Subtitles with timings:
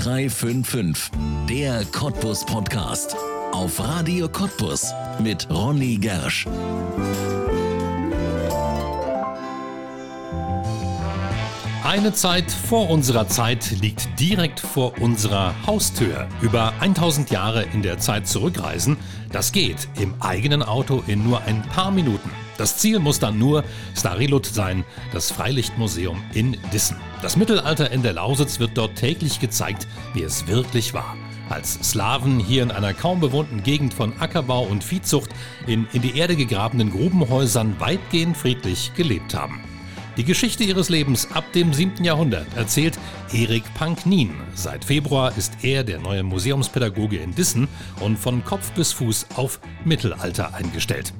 [0.00, 1.10] 0355,
[1.46, 3.14] der Cottbus Podcast.
[3.52, 6.46] Auf Radio Cottbus mit Ronny Gersch.
[11.84, 16.28] Eine Zeit vor unserer Zeit liegt direkt vor unserer Haustür.
[16.40, 18.96] Über 1000 Jahre in der Zeit zurückreisen,
[19.32, 22.30] das geht im eigenen Auto in nur ein paar Minuten.
[22.60, 23.64] Das Ziel muss dann nur
[23.96, 26.98] Starilut sein, das Freilichtmuseum in Dissen.
[27.22, 31.16] Das Mittelalter in der Lausitz wird dort täglich gezeigt, wie es wirklich war.
[31.48, 35.30] Als Slawen hier in einer kaum bewohnten Gegend von Ackerbau und Viehzucht
[35.66, 39.64] in in die Erde gegrabenen Grubenhäusern weitgehend friedlich gelebt haben.
[40.16, 42.04] Die Geschichte ihres Lebens ab dem 7.
[42.04, 42.98] Jahrhundert erzählt
[43.32, 44.34] Erik Panknin.
[44.54, 47.68] Seit Februar ist er der neue Museumspädagoge in Dissen
[48.00, 51.12] und von Kopf bis Fuß auf Mittelalter eingestellt.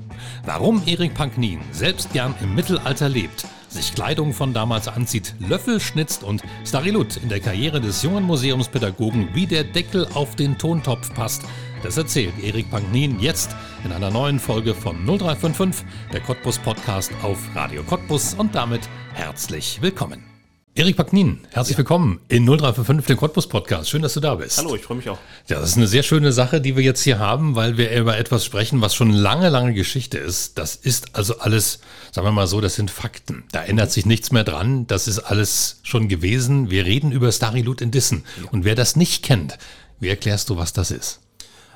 [0.45, 6.25] Warum Erik Panknin selbst gern im Mittelalter lebt, sich Kleidung von damals anzieht, Löffel schnitzt
[6.25, 11.45] und Starilut in der Karriere des jungen Museumspädagogen wie der Deckel auf den Tontopf passt,
[11.83, 13.51] das erzählt Erik Panknin jetzt
[13.85, 18.83] in einer neuen Folge von 0355, der Cottbus Podcast auf Radio Cottbus und damit
[19.15, 20.25] herzlich willkommen.
[20.75, 21.79] Erik Packnin, herzlich ja.
[21.79, 23.91] willkommen in 0355, dem Cottbus Podcast.
[23.91, 24.59] Schön, dass du da bist.
[24.59, 25.19] Hallo, ich freue mich auch.
[25.49, 28.17] Ja, das ist eine sehr schöne Sache, die wir jetzt hier haben, weil wir über
[28.17, 30.59] etwas sprechen, was schon lange, lange Geschichte ist.
[30.59, 31.81] Das ist also alles,
[32.13, 33.43] sagen wir mal so, das sind Fakten.
[33.51, 34.87] Da ändert sich nichts mehr dran.
[34.87, 36.71] Das ist alles schon gewesen.
[36.71, 38.25] Wir reden über Starilut in Dissen.
[38.41, 38.51] Ja.
[38.51, 39.59] Und wer das nicht kennt,
[39.99, 41.21] wie erklärst du, was das ist?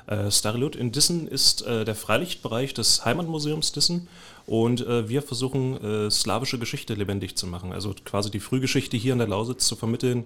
[0.07, 4.07] Äh, Starilut in Dissen ist äh, der Freilichtbereich des Heimatmuseums Dissen
[4.45, 7.73] und äh, wir versuchen, äh, slawische Geschichte lebendig zu machen.
[7.73, 10.25] Also quasi die Frühgeschichte hier in der Lausitz zu vermitteln,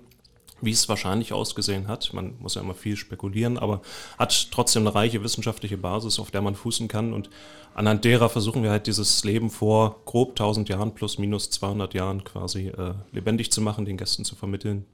[0.61, 2.13] wie es wahrscheinlich ausgesehen hat.
[2.13, 3.81] Man muss ja immer viel spekulieren, aber
[4.17, 7.13] hat trotzdem eine reiche wissenschaftliche Basis, auf der man fußen kann.
[7.13, 7.30] Und
[7.73, 12.25] anhand derer versuchen wir halt dieses Leben vor grob 1000 Jahren plus minus 200 Jahren
[12.25, 14.85] quasi äh, lebendig zu machen, den Gästen zu vermitteln.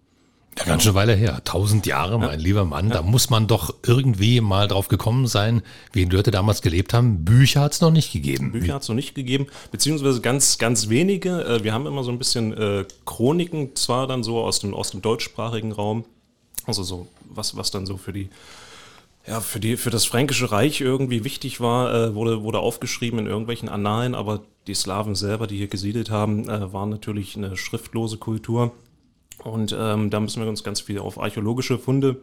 [0.58, 1.42] Ja, ganz schön Weile her.
[1.44, 2.90] Tausend Jahre, mein lieber Mann.
[2.90, 7.26] Da muss man doch irgendwie mal drauf gekommen sein, wie die Leute damals gelebt haben.
[7.26, 8.54] Bücher hat es noch nicht gegeben.
[8.54, 11.44] Bücher hat es noch nicht gegeben, beziehungsweise ganz, ganz wenige.
[11.44, 14.92] Äh, wir haben immer so ein bisschen äh, Chroniken, zwar dann so aus dem, aus
[14.92, 16.06] dem deutschsprachigen Raum,
[16.66, 18.30] also so, was, was dann so für die
[19.28, 23.26] ja, für, die, für das Fränkische Reich irgendwie wichtig war, äh, wurde, wurde aufgeschrieben in
[23.26, 28.18] irgendwelchen Annalen, aber die Slawen selber, die hier gesiedelt haben, äh, waren natürlich eine schriftlose
[28.18, 28.72] Kultur.
[29.44, 32.18] Und ähm, da müssen wir uns ganz viel auf archäologische Funde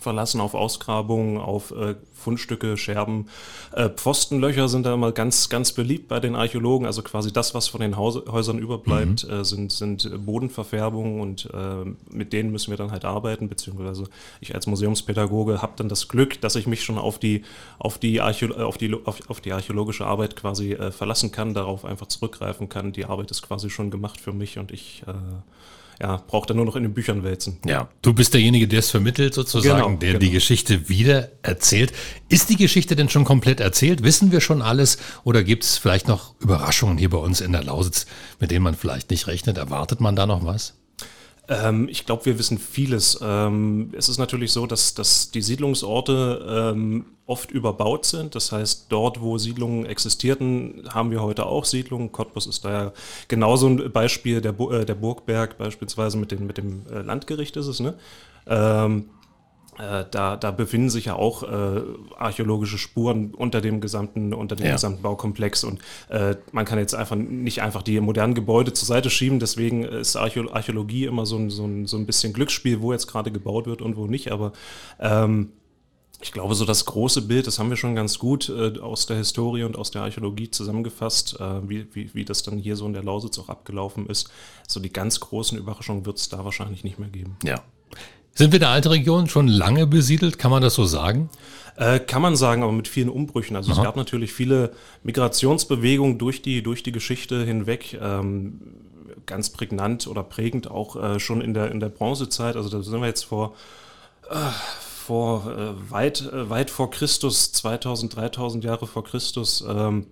[0.00, 3.26] verlassen, auf Ausgrabungen, auf äh, Fundstücke, Scherben.
[3.72, 6.86] Äh, Pfostenlöcher sind da immer ganz, ganz beliebt bei den Archäologen.
[6.86, 9.32] Also quasi das, was von den Haus Häusern überbleibt, mhm.
[9.32, 14.04] äh, sind, sind Bodenverfärbungen und äh, mit denen müssen wir dann halt arbeiten, beziehungsweise
[14.40, 17.42] ich als Museumspädagoge habe dann das Glück, dass ich mich schon auf die,
[17.78, 21.84] auf die, Archä auf die, auf, auf die archäologische Arbeit quasi äh, verlassen kann, darauf
[21.84, 22.92] einfach zurückgreifen kann.
[22.92, 25.12] Die Arbeit ist quasi schon gemacht für mich und ich äh,
[26.00, 27.58] ja, braucht er nur noch in den Büchern wälzen.
[27.64, 30.20] Ja, du bist derjenige, der es vermittelt sozusagen, genau, der genau.
[30.20, 31.92] die Geschichte wieder erzählt.
[32.28, 34.02] Ist die Geschichte denn schon komplett erzählt?
[34.02, 37.64] Wissen wir schon alles oder gibt es vielleicht noch Überraschungen hier bei uns in der
[37.64, 38.06] Lausitz,
[38.40, 39.56] mit denen man vielleicht nicht rechnet?
[39.56, 40.74] Erwartet man da noch was?
[41.48, 43.18] Ähm, ich glaube, wir wissen vieles.
[43.22, 48.34] Ähm, es ist natürlich so, dass, dass die Siedlungsorte ähm, oft überbaut sind.
[48.34, 52.12] Das heißt, dort, wo Siedlungen existierten, haben wir heute auch Siedlungen.
[52.12, 52.92] Cottbus ist da ja
[53.28, 54.40] genauso ein Beispiel.
[54.40, 57.80] Der, äh, der Burgberg beispielsweise mit, den, mit dem äh, Landgericht ist es.
[57.80, 57.94] Ne?
[59.78, 61.82] Äh, da, da befinden sich ja auch äh,
[62.16, 64.72] archäologische Spuren unter dem gesamten, unter dem ja.
[64.72, 69.10] gesamten Baukomplex und äh, man kann jetzt einfach nicht einfach die modernen Gebäude zur Seite
[69.10, 69.40] schieben.
[69.40, 73.06] Deswegen ist Archä Archäologie immer so ein, so, ein, so ein bisschen Glücksspiel, wo jetzt
[73.06, 74.30] gerade gebaut wird und wo nicht.
[74.30, 74.52] Aber
[75.00, 75.50] ähm,
[76.22, 79.16] ich glaube, so das große Bild, das haben wir schon ganz gut äh, aus der
[79.16, 82.92] Historie und aus der Archäologie zusammengefasst, äh, wie, wie, wie das dann hier so in
[82.92, 84.30] der Lausitz auch abgelaufen ist.
[84.66, 87.36] So die ganz großen Überraschungen wird es da wahrscheinlich nicht mehr geben.
[87.42, 87.62] Ja.
[88.34, 90.38] Sind wir der alte Region schon lange besiedelt?
[90.38, 91.30] Kann man das so sagen?
[91.76, 93.56] Äh, kann man sagen, aber mit vielen Umbrüchen.
[93.56, 93.80] Also Aha.
[93.80, 94.72] es gab natürlich viele
[95.02, 97.98] Migrationsbewegungen durch die, durch die Geschichte hinweg.
[98.00, 98.60] Ähm,
[99.26, 102.56] ganz prägnant oder prägend auch äh, schon in der, in der Bronzezeit.
[102.56, 103.54] Also da sind wir jetzt vor,
[104.28, 104.34] äh,
[105.06, 109.64] vor äh, weit, äh, weit vor Christus, 2000, 3000 Jahre vor Christus.
[109.66, 110.06] Ähm,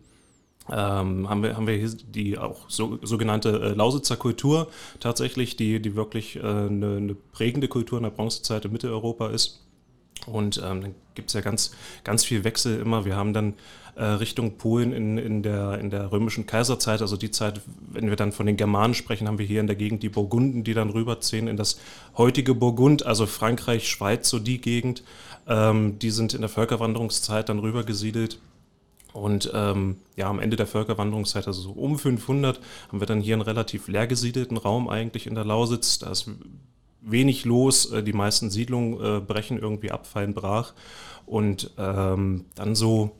[0.70, 4.68] ähm, haben, wir, haben wir hier die auch so, sogenannte äh, Lausitzer Kultur
[5.00, 9.60] tatsächlich, die, die wirklich äh, eine, eine, prägende Kultur in der Bronzezeit in Mitteleuropa ist.
[10.26, 11.72] Und ähm, dann gibt es ja ganz,
[12.04, 13.04] ganz viel Wechsel immer.
[13.04, 13.54] Wir haben dann
[13.96, 17.60] äh, Richtung Polen in, in, der, in der römischen Kaiserzeit, also die Zeit,
[17.90, 20.62] wenn wir dann von den Germanen sprechen, haben wir hier in der Gegend die Burgunden,
[20.62, 21.80] die dann rüberziehen in das
[22.16, 25.02] heutige Burgund, also Frankreich, Schweiz, so die Gegend.
[25.48, 28.38] Ähm, die sind in der Völkerwanderungszeit dann rübergesiedelt.
[29.12, 33.34] Und ähm, ja, am Ende der Völkerwanderungszeit, also so um 500, haben wir dann hier
[33.34, 35.98] einen relativ leer gesiedelten Raum eigentlich in der Lausitz.
[35.98, 36.30] Da ist
[37.02, 37.90] wenig los.
[37.92, 40.72] Äh, die meisten Siedlungen äh, brechen irgendwie ab, fallen brach.
[41.26, 43.12] Und ähm, dann so,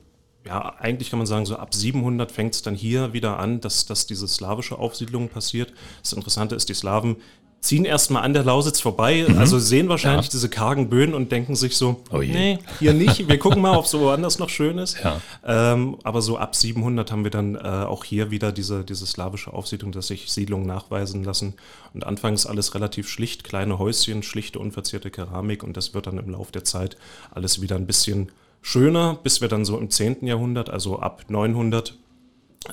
[0.45, 3.85] ja, eigentlich kann man sagen, so ab 700 fängt es dann hier wieder an, dass,
[3.85, 5.73] dass diese slawische Aufsiedlung passiert.
[6.01, 7.17] Das Interessante ist, die Slawen
[7.63, 9.37] ziehen erstmal an der Lausitz vorbei, mhm.
[9.37, 10.31] also sehen wahrscheinlich ja.
[10.31, 13.85] diese kargen Böen und denken sich so, oh nee, hier nicht, wir gucken mal, ob
[13.85, 14.97] es woanders noch schön ist.
[15.01, 15.21] Ja.
[15.45, 19.53] Ähm, aber so ab 700 haben wir dann äh, auch hier wieder diese, diese slawische
[19.53, 21.53] Aufsiedlung, dass sich Siedlungen nachweisen lassen.
[21.93, 26.29] Und anfangs alles relativ schlicht, kleine Häuschen, schlichte, unverzierte Keramik und das wird dann im
[26.29, 26.97] Laufe der Zeit
[27.31, 30.27] alles wieder ein bisschen schöner, bis wir dann so im 10.
[30.27, 31.97] Jahrhundert, also ab 900,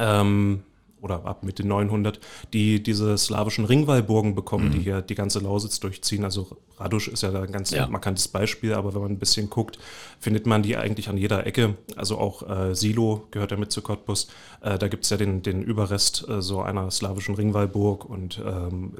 [0.01, 0.65] ähm,
[1.01, 2.21] oder ab Mitte 900,
[2.53, 4.73] die diese slawischen Ringwallburgen bekommen, mhm.
[4.73, 6.25] die hier die ganze Lausitz durchziehen.
[6.25, 7.87] Also Radusch ist ja da ein ganz ja.
[7.87, 9.79] markantes Beispiel, aber wenn man ein bisschen guckt,
[10.19, 11.77] findet man die eigentlich an jeder Ecke.
[11.97, 14.29] Also auch äh, Silo gehört ja mit zu Cottbus.
[14.61, 18.95] Äh, da gibt es ja den, den Überrest äh, so einer slawischen Ringwallburg und ähm,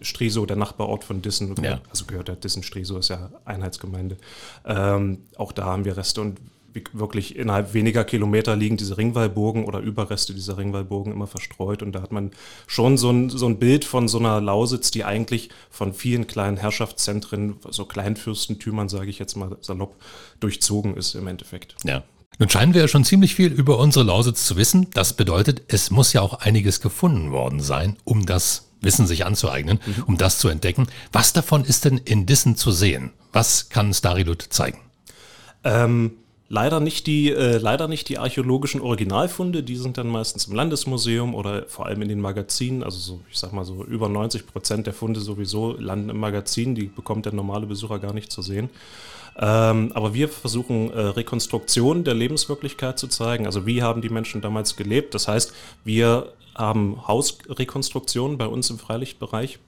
[0.00, 1.80] Striso, der Nachbarort von Dissen, ja.
[1.90, 4.16] also gehört ja Dissen, Striso ist ja Einheitsgemeinde.
[4.64, 6.38] Ähm, auch da haben wir Reste und
[6.92, 11.82] wirklich innerhalb weniger Kilometer liegen diese Ringwallburgen oder Überreste dieser Ringwallburgen immer verstreut.
[11.82, 12.30] Und da hat man
[12.66, 16.56] schon so ein, so ein Bild von so einer Lausitz, die eigentlich von vielen kleinen
[16.56, 19.96] Herrschaftszentren, so Kleinfürstentümern, sage ich jetzt mal salopp,
[20.40, 21.74] durchzogen ist im Endeffekt.
[21.84, 22.02] Ja.
[22.38, 24.88] Nun scheinen wir ja schon ziemlich viel über unsere Lausitz zu wissen.
[24.92, 29.80] Das bedeutet, es muss ja auch einiges gefunden worden sein, um das Wissen sich anzueignen,
[29.84, 30.04] mhm.
[30.04, 30.86] um das zu entdecken.
[31.10, 33.10] Was davon ist denn in Dissen zu sehen?
[33.32, 34.78] Was kann Starilut zeigen?
[35.64, 36.12] Ähm,
[36.50, 41.34] Leider nicht die, äh, leider nicht die archäologischen Originalfunde, die sind dann meistens im Landesmuseum
[41.34, 42.82] oder vor allem in den Magazinen.
[42.82, 46.74] Also so, ich sag mal so über 90 Prozent der Funde sowieso landen im Magazin,
[46.74, 48.70] die bekommt der normale Besucher gar nicht zu sehen.
[49.38, 53.44] Ähm, aber wir versuchen äh, Rekonstruktion der Lebenswirklichkeit zu zeigen.
[53.44, 55.14] Also wie haben die Menschen damals gelebt?
[55.14, 55.52] Das heißt,
[55.84, 59.58] wir haben Hausrekonstruktionen bei uns im Freilichtbereich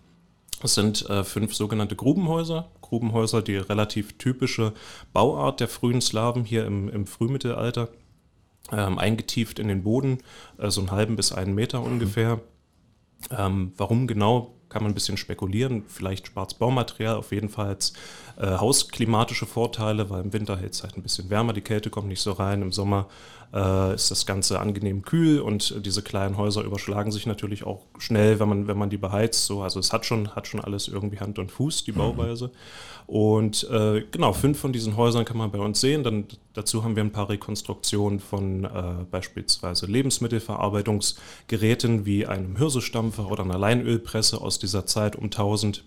[0.62, 2.70] es sind äh, fünf sogenannte Grubenhäuser.
[2.80, 4.72] Grubenhäuser, die relativ typische
[5.12, 7.88] Bauart der frühen Slawen hier im, im Frühmittelalter.
[8.72, 10.18] Ähm, eingetieft in den Boden,
[10.58, 12.40] äh, so einen halben bis einen Meter ungefähr.
[13.30, 15.84] Ähm, warum genau, kann man ein bisschen spekulieren.
[15.88, 17.92] Vielleicht es Baumaterial, auf jeden Fall als
[18.40, 22.08] äh, hausklimatische Vorteile, weil im Winter hält es halt ein bisschen wärmer, die Kälte kommt
[22.08, 22.62] nicht so rein.
[22.62, 23.06] Im Sommer
[23.52, 28.40] äh, ist das Ganze angenehm kühl und diese kleinen Häuser überschlagen sich natürlich auch schnell,
[28.40, 29.44] wenn man, wenn man die beheizt.
[29.44, 31.98] So, also es hat schon, hat schon alles irgendwie Hand und Fuß, die mhm.
[31.98, 32.46] Bauweise.
[32.46, 33.14] Mhm.
[33.14, 36.04] Und äh, genau, fünf von diesen Häusern kann man bei uns sehen.
[36.04, 43.42] Dann dazu haben wir ein paar Rekonstruktionen von äh, beispielsweise Lebensmittelverarbeitungsgeräten wie einem Hirsestampfer oder
[43.42, 45.84] einer Leinölpresse aus dieser Zeit um 1000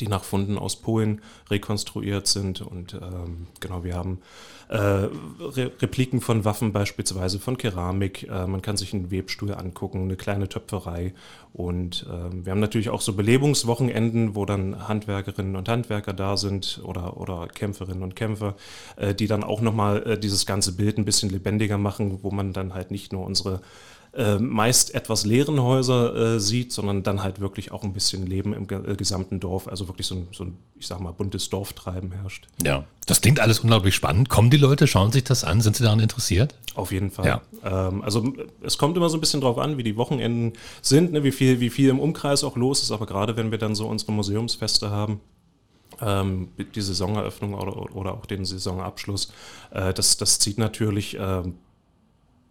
[0.00, 1.20] die nach Funden aus Polen
[1.50, 2.60] rekonstruiert sind.
[2.60, 4.20] Und ähm, genau, wir haben
[4.68, 8.24] äh, Re Repliken von Waffen, beispielsweise von Keramik.
[8.24, 11.12] Äh, man kann sich einen Webstuhl angucken, eine kleine Töpferei.
[11.52, 16.80] Und äh, wir haben natürlich auch so Belebungswochenenden, wo dann Handwerkerinnen und Handwerker da sind
[16.82, 18.56] oder, oder Kämpferinnen und Kämpfer,
[18.96, 22.52] äh, die dann auch nochmal äh, dieses ganze Bild ein bisschen lebendiger machen, wo man
[22.52, 23.60] dann halt nicht nur unsere
[24.16, 28.54] äh, meist etwas leeren Häuser äh, sieht, sondern dann halt wirklich auch ein bisschen Leben
[28.54, 32.12] im äh, gesamten Dorf, also wirklich so ein, so ein, ich sag mal, buntes Dorftreiben
[32.12, 32.46] herrscht.
[32.62, 34.28] Ja, das klingt alles unglaublich spannend.
[34.28, 36.54] Kommen die Leute, schauen sich das an, sind sie daran interessiert?
[36.74, 37.26] Auf jeden Fall.
[37.26, 37.42] Ja.
[37.64, 38.32] Ähm, also
[38.62, 41.60] es kommt immer so ein bisschen drauf an, wie die Wochenenden sind, ne, wie, viel,
[41.60, 44.90] wie viel im Umkreis auch los ist, aber gerade wenn wir dann so unsere Museumsfeste
[44.90, 45.20] haben,
[46.00, 49.32] ähm, die Saisoneröffnung oder, oder auch den Saisonabschluss,
[49.70, 51.42] äh, das, das zieht natürlich äh,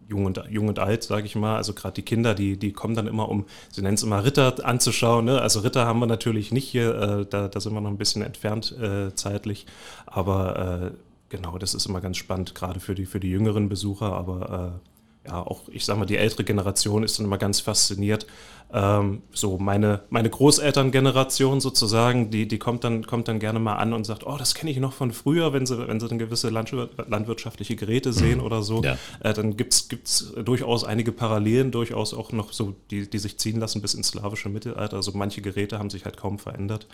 [0.08, 1.56] jung und, jung und alt, sage ich mal.
[1.56, 4.64] Also gerade die Kinder, die, die kommen dann immer, um, sie nennen es immer Ritter
[4.64, 5.24] anzuschauen.
[5.24, 5.40] Ne?
[5.40, 8.22] Also Ritter haben wir natürlich nicht hier, äh, da, da sind wir noch ein bisschen
[8.22, 9.66] entfernt äh, zeitlich.
[10.06, 10.96] Aber äh,
[11.28, 14.12] genau, das ist immer ganz spannend, gerade für die, für die jüngeren Besucher.
[14.12, 14.93] Aber äh,
[15.26, 18.26] ja, auch, ich sag mal, die ältere Generation ist dann immer ganz fasziniert.
[18.72, 23.92] Ähm, so meine, meine Großelterngeneration sozusagen, die, die kommt, dann, kommt dann gerne mal an
[23.92, 26.50] und sagt, oh, das kenne ich noch von früher, wenn sie, wenn sie dann gewisse
[26.50, 28.44] landwirtschaftliche Geräte sehen mhm.
[28.44, 28.82] oder so.
[28.82, 28.98] Ja.
[29.20, 33.60] Äh, dann gibt es durchaus einige Parallelen, durchaus auch noch so, die, die sich ziehen
[33.60, 34.96] lassen bis ins slawische Mittelalter.
[34.96, 36.86] Also manche Geräte haben sich halt kaum verändert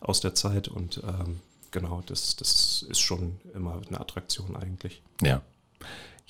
[0.00, 1.36] aus der Zeit und ähm,
[1.70, 5.02] genau, das, das ist schon immer eine Attraktion eigentlich.
[5.22, 5.42] Ja.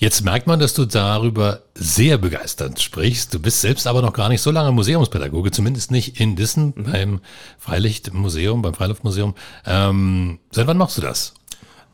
[0.01, 3.35] Jetzt merkt man, dass du darüber sehr begeistert sprichst.
[3.35, 6.85] Du bist selbst aber noch gar nicht so lange Museumspädagoge, zumindest nicht in Dissen mhm.
[6.85, 7.21] beim
[7.59, 9.35] Freilichtmuseum, beim Freiluftmuseum.
[9.67, 11.35] Ähm, seit wann machst du das?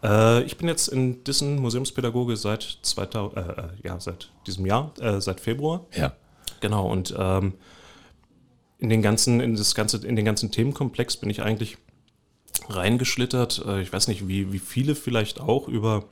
[0.02, 4.92] Äh, ich bin jetzt in Dissen Museumspädagoge seit 2000, äh, äh, ja, seit diesem Jahr,
[5.00, 5.86] äh, seit Februar.
[5.96, 6.12] Ja.
[6.60, 7.54] Genau, und ähm,
[8.80, 11.78] in den ganzen, in das ganze, in den ganzen Themenkomplex bin ich eigentlich
[12.68, 13.64] reingeschlittert.
[13.66, 16.04] Äh, ich weiß nicht, wie, wie viele vielleicht auch über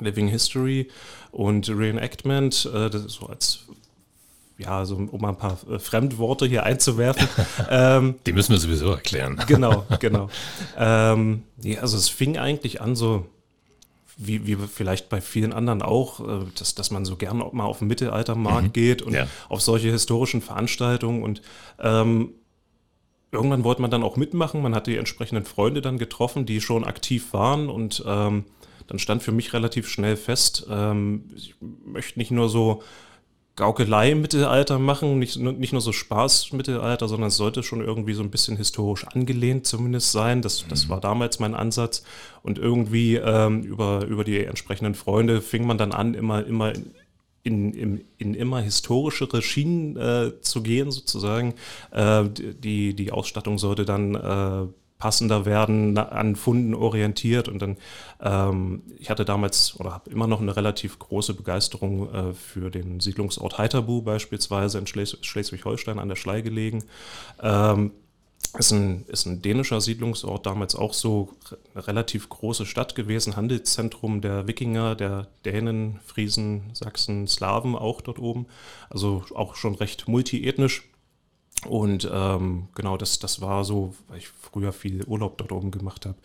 [0.00, 0.88] Living History
[1.30, 3.60] und Reenactment, äh, das ist so als
[4.58, 7.28] ja, also um ein paar äh, Fremdworte hier einzuwerfen.
[7.70, 9.42] ähm, Die müssen wir sowieso erklären.
[9.46, 10.28] Genau, genau.
[10.78, 13.26] ähm, ja, also es fing eigentlich an so,
[14.16, 17.78] wie, wie vielleicht bei vielen anderen auch, äh, dass, dass man so gerne mal auf
[17.78, 18.72] den Mittelaltermarkt mhm.
[18.72, 19.26] geht und ja.
[19.48, 21.42] auf solche historischen Veranstaltungen und
[21.80, 22.30] ähm,
[23.32, 24.62] irgendwann wollte man dann auch mitmachen.
[24.62, 28.44] Man hat die entsprechenden Freunde dann getroffen, die schon aktiv waren und ähm,
[28.92, 32.82] dann stand für mich relativ schnell fest, ähm, ich möchte nicht nur so
[33.56, 37.80] Gaukelei im Mittelalter machen, nicht, nicht nur so Spaß im Mittelalter, sondern es sollte schon
[37.80, 40.42] irgendwie so ein bisschen historisch angelehnt zumindest sein.
[40.42, 40.88] Das, das mhm.
[40.90, 42.02] war damals mein Ansatz.
[42.42, 46.74] Und irgendwie ähm, über, über die entsprechenden Freunde fing man dann an, immer, immer
[47.44, 51.54] in, in, in immer historischere Schienen äh, zu gehen, sozusagen.
[51.92, 54.68] Äh, die, die Ausstattung sollte dann äh,
[55.02, 57.48] passender werden, an Funden orientiert.
[57.48, 57.76] Und dann,
[58.22, 63.00] ähm, ich hatte damals oder habe immer noch eine relativ große Begeisterung äh, für den
[63.00, 66.84] Siedlungsort Heiterbu beispielsweise in Schles Schleswig-Holstein an der Schlei gelegen.
[67.42, 67.90] Ähm,
[68.56, 71.30] ist ein, ist ein dänischer Siedlungsort, damals auch so
[71.74, 78.20] eine relativ große Stadt gewesen, Handelszentrum der Wikinger, der Dänen, Friesen, Sachsen, Slawen auch dort
[78.20, 78.46] oben.
[78.88, 80.84] Also auch schon recht multiethnisch.
[81.66, 86.06] Und ähm, genau, das, das war so, weil ich früher viel Urlaub dort oben gemacht
[86.06, 86.16] habe,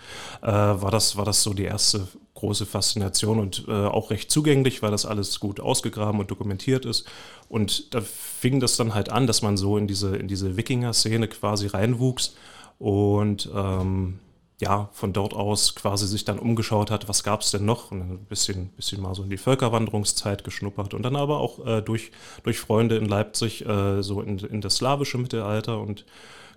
[0.42, 4.82] äh, war, das, war das so die erste große Faszination und äh, auch recht zugänglich,
[4.82, 7.06] weil das alles gut ausgegraben und dokumentiert ist.
[7.50, 11.28] Und da fing das dann halt an, dass man so in diese, in diese Wikinger-Szene
[11.28, 12.36] quasi reinwuchs.
[12.80, 14.20] Und ähm,
[14.60, 17.92] ja, von dort aus quasi sich dann umgeschaut hat, was gab es denn noch?
[17.92, 21.82] Und ein bisschen, bisschen mal so in die Völkerwanderungszeit geschnuppert und dann aber auch äh,
[21.82, 22.12] durch,
[22.44, 25.80] durch Freunde in Leipzig äh, so in, in das slawische Mittelalter.
[25.80, 26.06] Und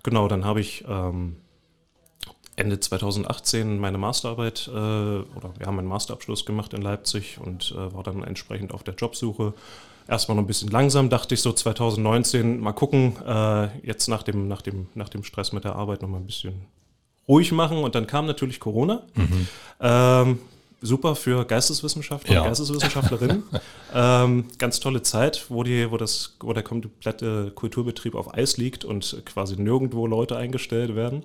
[0.01, 1.37] genau, dann habe ich ähm,
[2.55, 8.01] Ende 2018 meine Masterarbeit äh, oder ja, meinen Masterabschluss gemacht in Leipzig und äh, war
[8.01, 9.53] dann entsprechend auf der Jobsuche.
[10.07, 14.47] Erstmal noch ein bisschen langsam, dachte ich so 2019, mal gucken, äh, jetzt nach dem,
[14.47, 16.65] nach, dem, nach dem Stress mit der Arbeit noch mal ein bisschen
[17.27, 17.77] ruhig machen.
[17.79, 19.03] Und dann kam natürlich Corona.
[19.15, 19.47] Mhm.
[19.79, 20.39] Ähm,
[20.81, 22.41] super für Geisteswissenschaftler ja.
[22.41, 23.43] und Geisteswissenschaftlerinnen.
[23.93, 28.83] ähm, ganz tolle Zeit, wo, die, wo, das, wo der komplette Kulturbetrieb auf Eis liegt
[28.83, 31.23] und quasi nirgendwo Leute eingestellt werden.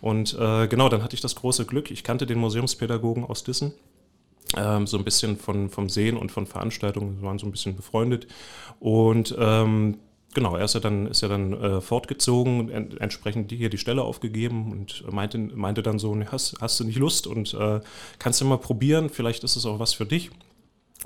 [0.00, 1.90] Und äh, genau, dann hatte ich das große Glück.
[1.90, 3.72] Ich kannte den Museumspädagogen aus Dissen.
[4.56, 7.76] Ähm, so ein bisschen von, vom Sehen und von Veranstaltungen, wir waren so ein bisschen
[7.76, 8.26] befreundet.
[8.80, 9.98] Und ähm,
[10.34, 14.02] Genau, er ist ja dann, ist ja dann äh, fortgezogen, en entsprechend hier die Stelle
[14.02, 17.80] aufgegeben und meinte, meinte dann so, hast, hast du nicht Lust und äh,
[18.18, 20.30] kannst du mal probieren, vielleicht ist es auch was für dich.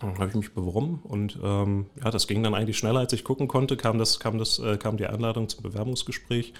[0.01, 3.25] Dann habe ich mich beworben und ähm, ja, das ging dann eigentlich schneller, als ich
[3.25, 6.53] gucken konnte, kam, das, kam, das, äh, kam die Einladung zum Bewerbungsgespräch.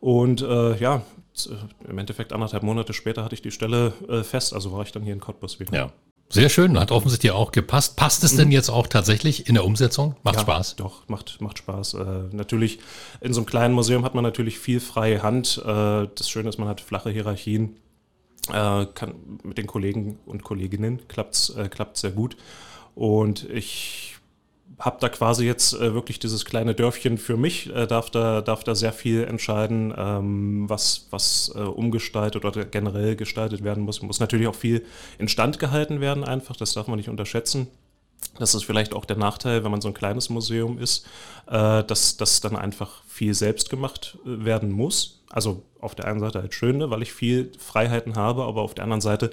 [0.00, 1.02] Und äh, ja,
[1.88, 5.02] im Endeffekt anderthalb Monate später hatte ich die Stelle äh, fest, also war ich dann
[5.02, 5.74] hier in Cottbus wieder.
[5.74, 5.92] Ja.
[6.28, 7.96] Sehr schön, hat offensichtlich auch gepasst.
[7.96, 8.52] Passt es denn mhm.
[8.52, 10.16] jetzt auch tatsächlich in der Umsetzung?
[10.22, 10.76] Macht ja, Spaß?
[10.76, 11.94] Doch, macht, macht Spaß.
[11.94, 12.80] Äh, natürlich,
[13.20, 15.62] in so einem kleinen Museum hat man natürlich viel freie Hand.
[15.64, 17.76] Äh, das Schöne ist, man hat flache Hierarchien.
[18.48, 22.36] Äh, kann, mit den Kollegen und Kolleginnen klappt es äh, sehr gut.
[22.94, 24.05] Und ich
[24.78, 28.62] habe da quasi jetzt äh, wirklich dieses kleine Dörfchen für mich, äh, darf, da, darf
[28.62, 34.02] da sehr viel entscheiden, ähm, was, was äh, umgestaltet oder generell gestaltet werden muss.
[34.02, 34.84] Muss natürlich auch viel
[35.18, 37.68] instand gehalten werden, einfach, das darf man nicht unterschätzen.
[38.38, 41.06] Das ist vielleicht auch der Nachteil, wenn man so ein kleines Museum ist,
[41.46, 45.22] äh, dass das dann einfach viel selbst gemacht äh, werden muss.
[45.30, 48.74] Also auf der einen Seite halt schön, ne, weil ich viel Freiheiten habe, aber auf
[48.74, 49.30] der anderen Seite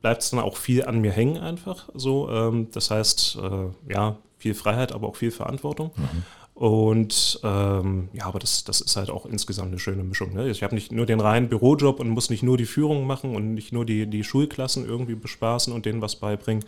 [0.00, 2.30] bleibt es dann auch viel an mir hängen einfach so.
[2.30, 5.90] Ähm, das heißt, äh, ja, viel Freiheit, aber auch viel Verantwortung.
[5.96, 6.22] Mhm.
[6.54, 10.34] Und ähm, ja, aber das, das ist halt auch insgesamt eine schöne Mischung.
[10.34, 10.50] Ne?
[10.50, 13.54] Ich habe nicht nur den reinen Bürojob und muss nicht nur die Führung machen und
[13.54, 16.64] nicht nur die, die Schulklassen irgendwie bespaßen und denen was beibringen.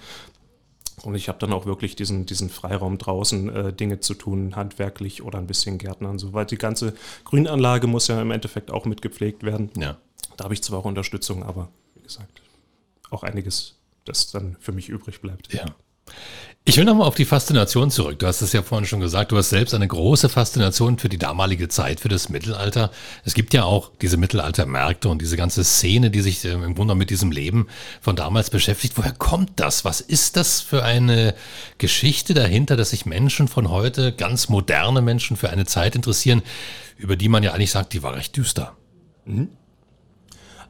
[1.02, 5.22] Und ich habe dann auch wirklich diesen, diesen Freiraum draußen, äh, Dinge zu tun, handwerklich
[5.22, 6.20] oder ein bisschen Gärtnern.
[6.20, 9.70] So, weil die ganze Grünanlage muss ja im Endeffekt auch mitgepflegt werden.
[9.76, 9.96] Ja.
[10.36, 12.42] Da habe ich zwar auch Unterstützung, aber wie gesagt,
[13.10, 13.74] auch einiges,
[14.04, 15.52] das dann für mich übrig bleibt.
[15.52, 15.64] Ja.
[16.70, 18.20] Ich will nochmal auf die Faszination zurück.
[18.20, 21.18] Du hast es ja vorhin schon gesagt, du hast selbst eine große Faszination für die
[21.18, 22.92] damalige Zeit, für das Mittelalter.
[23.24, 26.94] Es gibt ja auch diese Mittelaltermärkte und diese ganze Szene, die sich äh, im Grunde
[26.94, 27.66] mit diesem Leben
[28.00, 28.96] von damals beschäftigt.
[28.96, 29.84] Woher kommt das?
[29.84, 31.34] Was ist das für eine
[31.78, 36.40] Geschichte dahinter, dass sich Menschen von heute, ganz moderne Menschen, für eine Zeit interessieren,
[36.96, 38.76] über die man ja eigentlich sagt, die war recht düster?
[39.24, 39.48] Mhm.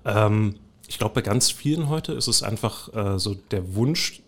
[0.06, 0.54] Ähm,
[0.88, 4.22] ich glaube, bei ganz vielen heute ist es einfach äh, so der Wunsch,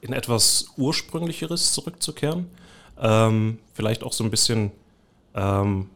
[0.00, 2.50] in etwas Ursprünglicheres zurückzukehren.
[3.00, 4.72] Ähm, vielleicht auch so ein bisschen,
[5.34, 5.90] ähm,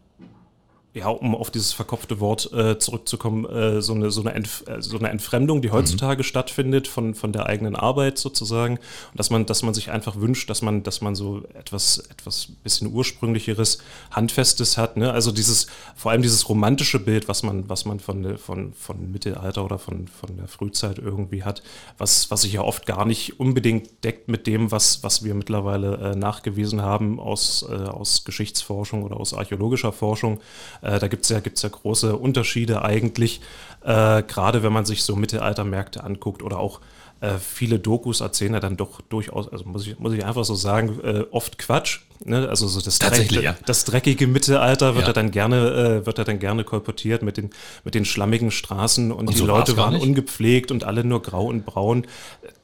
[0.95, 4.81] ja, um auf dieses verkopfte Wort äh, zurückzukommen, äh, so, eine, so, eine Entf äh,
[4.81, 6.25] so eine Entfremdung, die heutzutage mhm.
[6.25, 8.77] stattfindet von, von der eigenen Arbeit sozusagen.
[8.77, 12.47] Und dass man, dass man sich einfach wünscht, dass man, dass man so etwas, etwas
[12.63, 13.79] bisschen ursprünglicheres,
[14.13, 14.97] Handfestes hat.
[14.97, 15.13] Ne?
[15.13, 19.65] Also dieses, vor allem dieses romantische Bild, was man, was man von, von, von Mittelalter
[19.65, 21.65] oder von, von der Frühzeit irgendwie hat,
[21.99, 26.13] was, was sich ja oft gar nicht unbedingt deckt mit dem, was, was wir mittlerweile
[26.13, 30.41] äh, nachgewiesen haben aus, äh, aus Geschichtsforschung oder aus archäologischer Forschung
[30.85, 33.41] äh, da gibt es ja, gibt's ja große Unterschiede eigentlich,
[33.83, 36.81] äh, gerade wenn man sich so Mittelaltermärkte anguckt oder auch
[37.21, 40.55] äh, viele Dokus erzählen ja dann doch durchaus, also muss ich, muss ich einfach so
[40.55, 42.01] sagen, äh, oft Quatsch.
[42.25, 42.49] Ne?
[42.49, 43.57] Also so das, Dreck, ja.
[43.67, 45.13] das dreckige Mittelalter wird ja.
[45.13, 47.51] dann gerne, äh, wird ja dann gerne kolportiert mit den,
[47.85, 51.47] mit den schlammigen Straßen und, und die so Leute waren ungepflegt und alle nur grau
[51.47, 52.07] und braun.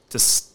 [0.09, 0.50] Das,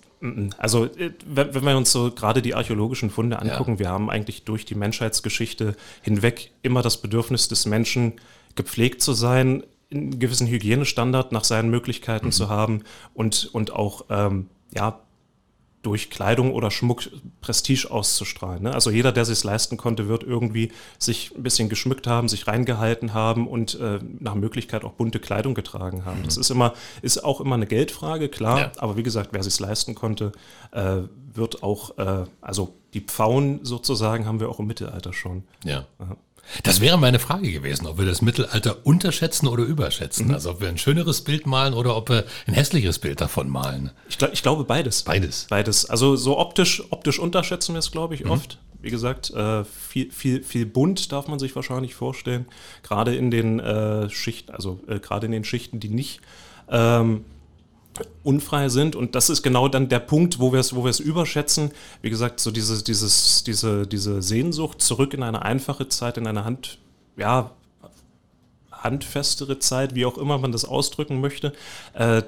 [0.59, 3.79] also, äh, wenn wir uns so gerade die archäologischen Funde angucken, ja.
[3.79, 8.15] wir haben eigentlich durch die Menschheitsgeschichte hinweg immer das Bedürfnis des Menschen,
[8.55, 12.33] gepflegt zu sein, einen gewissen Hygienestandard nach seinen Möglichkeiten mhm.
[12.33, 12.83] zu haben
[13.15, 15.01] und, und auch ähm, ja,
[15.87, 17.05] durch Kleidung oder Schmuck
[17.41, 18.65] Prestige auszustrahlen.
[18.65, 18.75] Ne?
[18.75, 23.15] Also jeder, der sich leisten konnte, wird irgendwie sich ein bisschen geschmückt haben, sich reingehalten
[23.15, 26.21] haben und äh, nach Möglichkeit auch bunte Kleidung getragen haben.
[26.21, 26.25] Mhm.
[26.25, 28.59] Das ist immer, ist auch immer eine Geldfrage, klar.
[28.59, 28.73] Ja.
[28.79, 30.33] Aber wie gesagt, wer sich leisten konnte,
[30.73, 31.03] äh,
[31.33, 35.45] wird auch, äh, also die Pfauen sozusagen haben wir auch im Mittelalter schon.
[35.65, 35.87] Ja.
[35.99, 36.17] Aha.
[36.63, 40.29] Das wäre meine Frage gewesen, ob wir das Mittelalter unterschätzen oder überschätzen.
[40.29, 40.35] Mhm.
[40.35, 43.91] Also ob wir ein schöneres Bild malen oder ob wir ein hässlicheres Bild davon malen.
[44.09, 45.03] Ich, glaub, ich glaube beides.
[45.03, 45.47] Beides.
[45.49, 45.89] Beides.
[45.89, 48.31] Also so optisch, optisch unterschätzen wir es, glaube ich, mhm.
[48.31, 48.59] oft.
[48.81, 52.47] Wie gesagt, äh, viel, viel, viel bunt darf man sich wahrscheinlich vorstellen.
[52.83, 56.21] Gerade in den äh, Schichten, also äh, gerade in den Schichten, die nicht
[56.69, 57.25] ähm,
[58.23, 58.97] unfrei sind.
[58.97, 61.71] Und das ist genau dann der Punkt, wo wir es, wo wir es überschätzen.
[62.03, 66.45] Wie gesagt, so dieses, dieses, diese, diese Sehnsucht zurück in eine einfache Zeit, in eine
[66.45, 66.79] Hand,
[67.17, 67.51] ja,
[68.71, 71.53] handfestere Zeit, wie auch immer man das ausdrücken möchte.
[71.95, 72.23] Äh,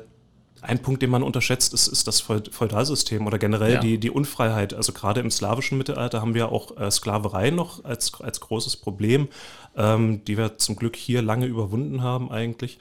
[0.60, 3.80] ein Punkt, den man unterschätzt, ist, ist das Feudalsystem oder generell ja.
[3.80, 4.74] die, die Unfreiheit.
[4.74, 9.28] Also gerade im slawischen Mittelalter haben wir auch äh, Sklaverei noch als, als großes Problem,
[9.76, 12.78] ähm, die wir zum Glück hier lange überwunden haben eigentlich.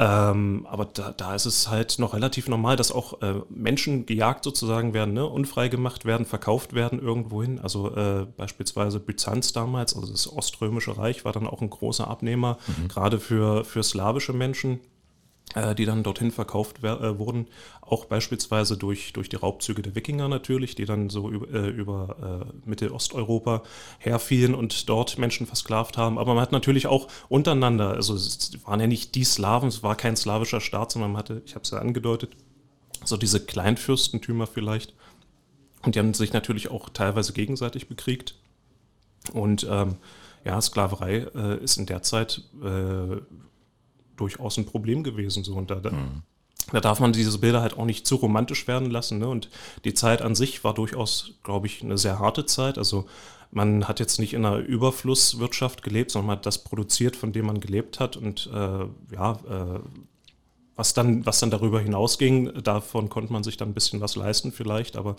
[0.00, 4.44] Ähm, aber da, da, ist es halt noch relativ normal, dass auch äh, Menschen gejagt
[4.44, 5.26] sozusagen werden, ne?
[5.26, 7.58] unfrei gemacht werden, verkauft werden irgendwohin.
[7.58, 12.58] Also äh, beispielsweise Byzanz damals, also das Oströmische Reich, war dann auch ein großer Abnehmer,
[12.68, 12.86] mhm.
[12.86, 14.78] gerade für, für slawische Menschen
[15.54, 17.46] die dann dorthin verkauft äh, wurden,
[17.80, 22.44] auch beispielsweise durch, durch die Raubzüge der Wikinger natürlich, die dann so über, äh, über
[22.44, 23.62] äh, Mittelosteuropa
[23.98, 26.18] herfielen und dort Menschen versklavt haben.
[26.18, 29.96] Aber man hat natürlich auch untereinander, also es waren ja nicht die Slawen, es war
[29.96, 32.36] kein slawischer Staat, sondern man hatte, ich habe es ja angedeutet,
[33.04, 34.94] so diese Kleinfürstentümer vielleicht.
[35.82, 38.34] Und die haben sich natürlich auch teilweise gegenseitig bekriegt.
[39.32, 39.96] Und ähm,
[40.44, 43.16] ja, Sklaverei äh, ist in der Zeit äh,
[44.20, 45.44] durchaus ein Problem gewesen.
[45.44, 45.54] So.
[45.54, 46.22] Und da, da, mhm.
[46.72, 49.18] da, darf man diese Bilder halt auch nicht zu romantisch werden lassen.
[49.18, 49.28] Ne?
[49.28, 49.50] Und
[49.84, 52.78] die Zeit an sich war durchaus, glaube ich, eine sehr harte Zeit.
[52.78, 53.06] Also
[53.50, 57.46] man hat jetzt nicht in einer Überflusswirtschaft gelebt, sondern man hat das produziert, von dem
[57.46, 58.16] man gelebt hat.
[58.16, 59.80] Und äh, ja, äh,
[60.78, 64.52] was dann, was dann darüber hinausging, davon konnte man sich dann ein bisschen was leisten
[64.52, 65.16] vielleicht, aber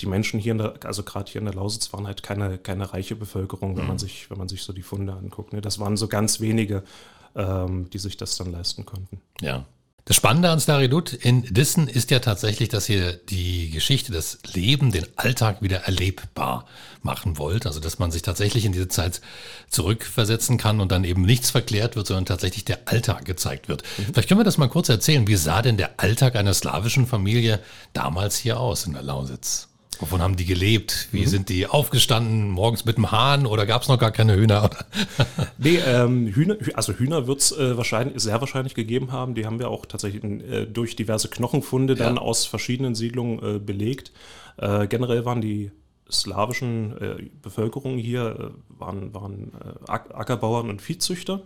[0.00, 2.94] die Menschen hier in der, also gerade hier in der Lausitz waren halt keine, keine
[2.94, 4.00] reiche Bevölkerung, wenn man mhm.
[4.00, 5.52] sich, wenn man sich so die Funde anguckt.
[5.52, 5.60] Ne?
[5.60, 6.84] Das waren so ganz wenige
[7.34, 9.20] ähm, die sich das dann leisten konnten.
[9.40, 9.66] Ja.
[10.06, 14.92] Das Spannende an Staridut in Dissen ist ja tatsächlich, dass ihr die Geschichte, das Leben,
[14.92, 16.66] den Alltag wieder erlebbar
[17.00, 17.64] machen wollt.
[17.64, 19.22] Also, dass man sich tatsächlich in diese Zeit
[19.70, 23.82] zurückversetzen kann und dann eben nichts verklärt wird, sondern tatsächlich der Alltag gezeigt wird.
[23.96, 24.12] Mhm.
[24.12, 25.26] Vielleicht können wir das mal kurz erzählen.
[25.26, 27.60] Wie sah denn der Alltag einer slawischen Familie
[27.94, 29.68] damals hier aus in der Lausitz?
[30.00, 31.08] Wovon haben die gelebt?
[31.12, 31.26] Wie mhm.
[31.26, 32.50] sind die aufgestanden?
[32.50, 34.70] Morgens mit dem Hahn oder gab es noch gar keine Hühner?
[35.58, 39.34] nee, ähm, Hühner, also Hühner wird es äh, wahrscheinlich, sehr wahrscheinlich gegeben haben.
[39.34, 44.12] Die haben wir auch tatsächlich äh, durch diverse Knochenfunde dann aus verschiedenen Siedlungen äh, belegt.
[44.56, 45.70] Äh, generell waren die
[46.10, 49.52] slawischen äh, Bevölkerungen hier äh, waren, waren
[49.86, 51.42] Ackerbauern und Viehzüchter.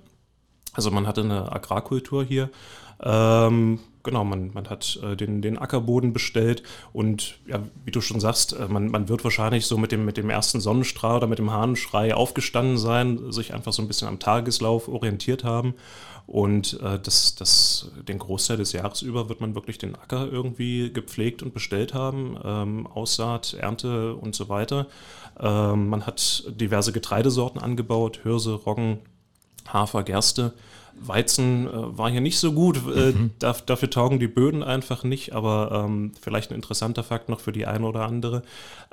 [0.72, 2.50] Also man hatte eine Agrarkultur hier.
[3.02, 6.62] Ähm, genau, man, man hat äh, den, den Ackerboden bestellt
[6.94, 10.16] und ja, wie du schon sagst, äh, man, man wird wahrscheinlich so mit dem, mit
[10.16, 14.18] dem ersten Sonnenstrahl oder mit dem Hahnenschrei aufgestanden sein, sich einfach so ein bisschen am
[14.18, 15.74] Tageslauf orientiert haben.
[16.26, 20.92] Und äh, das, das, den Großteil des Jahres über wird man wirklich den Acker irgendwie
[20.92, 24.86] gepflegt und bestellt haben, ähm, Aussaat, Ernte und so weiter.
[25.38, 28.98] Ähm, man hat diverse Getreidesorten angebaut, Hirse, Roggen,
[29.68, 30.52] Hafer, Gerste.
[31.00, 32.76] Weizen äh, war hier nicht so gut.
[32.76, 33.30] Äh, mhm.
[33.38, 37.66] dafür taugen die Böden einfach nicht, aber ähm, vielleicht ein interessanter Fakt noch für die
[37.66, 38.42] eine oder andere.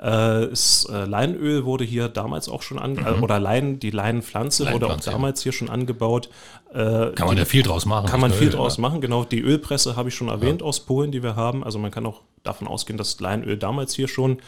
[0.00, 3.22] Äh, ist, äh, Leinöl wurde hier damals auch schon an, äh, mhm.
[3.22, 6.28] oder Lein, die Leinenpflanze wurde auch damals hier schon angebaut.
[6.72, 8.06] Äh, kann man ja viel draus machen.
[8.06, 8.82] Kann man viel Öl, draus ja.
[8.82, 9.24] machen, genau.
[9.24, 10.66] Die Ölpresse habe ich schon erwähnt ja.
[10.66, 11.64] aus Polen, die wir haben.
[11.64, 14.38] Also man kann auch davon ausgehen, dass Leinöl damals hier schon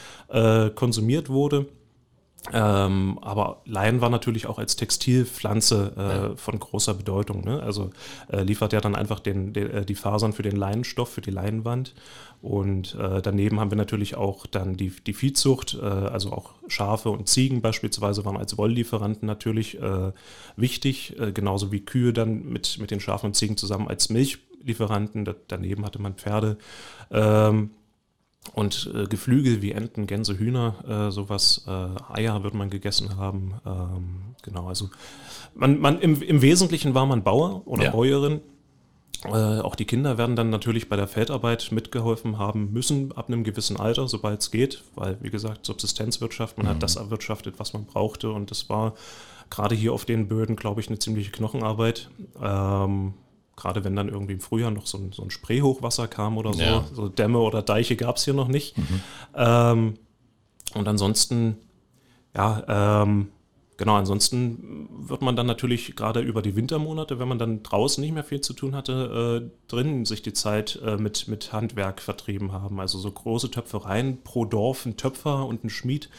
[0.75, 1.67] konsumiert wurde.
[2.53, 6.37] Ähm, aber Lein war natürlich auch als Textilpflanze äh, ja.
[6.37, 7.45] von großer Bedeutung.
[7.45, 7.63] Ne?
[7.63, 7.91] Also
[8.33, 11.31] äh, liefert ja dann einfach den, den, äh, die Fasern für den Leinenstoff, für die
[11.31, 11.95] Leinwand.
[12.41, 17.11] Und äh, daneben haben wir natürlich auch dann die, die Viehzucht, äh, also auch Schafe
[17.11, 20.13] und Ziegen beispielsweise waren als Wolllieferanten natürlich äh,
[20.57, 25.25] wichtig, genauso wie Kühe dann mit, mit den Schafen und Ziegen zusammen als Milchlieferanten.
[25.25, 26.57] Da, daneben hatte man Pferde.
[27.11, 27.71] Ähm,
[28.53, 33.55] und äh, Geflügel wie Enten, Gänse, Hühner, äh, sowas, äh, Eier wird man gegessen haben.
[33.67, 34.91] Ähm, genau, also
[35.55, 37.91] man, man im, im Wesentlichen war man Bauer oder ja.
[37.91, 38.41] Bäuerin.
[39.25, 43.43] Äh, auch die Kinder werden dann natürlich bei der Feldarbeit mitgeholfen haben müssen, ab einem
[43.43, 46.71] gewissen Alter, sobald es geht, weil, wie gesagt, Subsistenzwirtschaft, man mhm.
[46.71, 48.95] hat das erwirtschaftet, was man brauchte und das war
[49.51, 52.11] gerade hier auf den Böden, glaube ich, eine ziemliche Knochenarbeit.
[52.41, 53.15] Ähm,
[53.59, 56.63] gerade wenn dann irgendwie im Frühjahr noch so ein, so ein Spreehochwasser kam oder so,
[56.63, 56.85] ja.
[56.93, 58.79] so Dämme oder Deiche gab es hier noch nicht.
[58.79, 59.01] Mhm.
[59.35, 59.95] Ähm,
[60.75, 61.57] und ansonsten,
[62.37, 63.29] ja, ähm,
[63.77, 68.15] genau, ansonsten wird man dann natürlich gerade über die Wintermonate, wenn man dann draußen nicht
[68.15, 72.53] mehr viel zu tun hatte, äh, drinnen sich die Zeit äh, mit, mit Handwerk vertrieben
[72.53, 72.79] haben.
[72.79, 76.11] Also so große Töpfereien pro Dorf, ein Töpfer und ein Schmied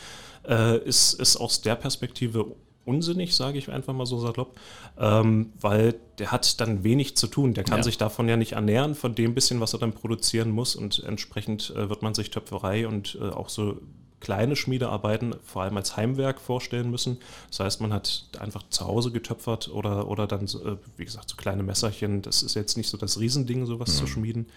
[0.48, 4.60] äh, ist, ist aus der Perspektive unsinnig, sage ich einfach mal so salopp,
[4.98, 7.54] ähm, weil der hat dann wenig zu tun.
[7.54, 7.84] Der kann ja.
[7.84, 10.76] sich davon ja nicht ernähren, von dem bisschen, was er dann produzieren muss.
[10.76, 13.78] Und entsprechend äh, wird man sich Töpferei und äh, auch so
[14.20, 17.20] kleine Schmiedearbeiten vor allem als Heimwerk vorstellen müssen.
[17.50, 21.36] Das heißt, man hat einfach zu Hause getöpfert oder, oder dann, äh, wie gesagt, so
[21.38, 22.22] kleine Messerchen.
[22.22, 23.98] Das ist jetzt nicht so das Riesending, sowas mhm.
[23.98, 24.48] zu schmieden.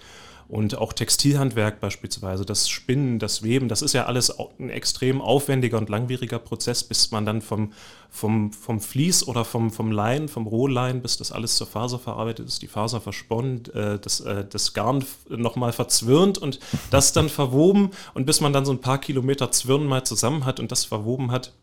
[0.53, 5.79] Und auch Textilhandwerk beispielsweise, das Spinnen, das Weben, das ist ja alles ein extrem aufwendiger
[5.79, 7.73] und langwieriger Prozess, bis man dann vom,
[8.11, 12.49] vom, vom Vlies oder vom, vom Lein, vom Rohlein, bis das alles zur Faser verarbeitet
[12.49, 16.61] ist, die Faser versponnen, äh, das, äh, das Garn nochmal verzwirnt und
[16.91, 20.61] das dann verwoben und bis man dann so ein paar Kilometer Zwirn mal zusammen hat
[20.61, 21.55] und das verwoben hat,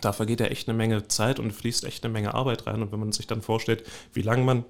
[0.00, 2.82] da vergeht ja echt eine Menge Zeit und fließt echt eine Menge Arbeit rein.
[2.82, 4.64] Und wenn man sich dann vorstellt, wie lange man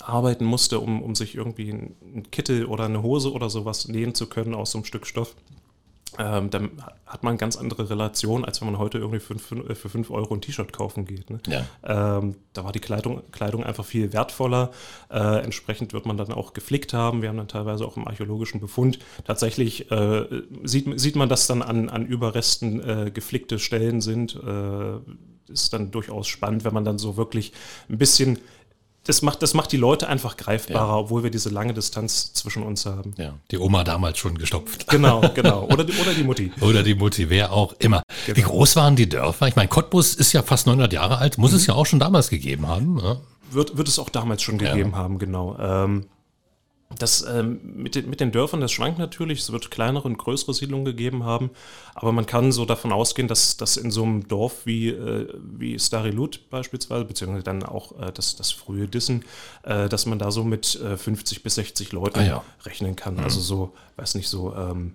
[0.00, 4.26] arbeiten musste, um, um sich irgendwie einen Kittel oder eine Hose oder sowas nähen zu
[4.26, 5.34] können aus so einem Stück Stoff.
[6.18, 6.70] Ähm, dann
[7.04, 10.72] hat man ganz andere Relation, als wenn man heute irgendwie für 5 Euro ein T-Shirt
[10.72, 11.30] kaufen geht.
[11.30, 11.40] Ne?
[11.46, 12.18] Ja.
[12.18, 14.70] Ähm, da war die Kleidung, Kleidung einfach viel wertvoller.
[15.10, 17.22] Äh, entsprechend wird man dann auch geflickt haben.
[17.22, 20.24] Wir haben dann teilweise auch im archäologischen Befund tatsächlich, äh,
[20.64, 24.36] sieht, sieht man, dass dann an, an Überresten äh, geflickte Stellen sind.
[24.36, 24.98] Äh,
[25.52, 27.52] ist dann durchaus spannend, wenn man dann so wirklich
[27.88, 28.38] ein bisschen
[29.06, 30.96] das macht, das macht die Leute einfach greifbarer, ja.
[30.96, 33.14] obwohl wir diese lange Distanz zwischen uns haben.
[33.16, 34.88] Ja, die Oma damals schon gestopft.
[34.88, 35.64] Genau, genau.
[35.64, 36.52] Oder die, oder die Mutti.
[36.60, 38.02] oder die Mutti, wer auch immer.
[38.26, 38.36] Genau.
[38.36, 39.48] Wie groß waren die Dörfer?
[39.48, 41.56] Ich meine, Cottbus ist ja fast 900 Jahre alt, muss mhm.
[41.58, 42.98] es ja auch schon damals gegeben haben.
[42.98, 43.16] Ja?
[43.50, 45.56] Wird, wird es auch damals schon gegeben haben, genau.
[45.58, 46.06] Ähm,
[46.98, 49.40] das ähm, mit, den, mit den Dörfern, das schwankt natürlich.
[49.40, 51.50] Es wird kleinere und größere Siedlungen gegeben haben.
[51.94, 55.78] Aber man kann so davon ausgehen, dass, dass in so einem Dorf wie, äh, wie
[55.78, 59.24] Starilut beispielsweise, beziehungsweise dann auch äh, das, das frühe Dissen,
[59.64, 62.44] äh, dass man da so mit 50 äh, bis 60 Leuten ah, ja.
[62.64, 63.14] rechnen kann.
[63.14, 63.24] Mhm.
[63.24, 64.94] Also so, weiß nicht, so ähm,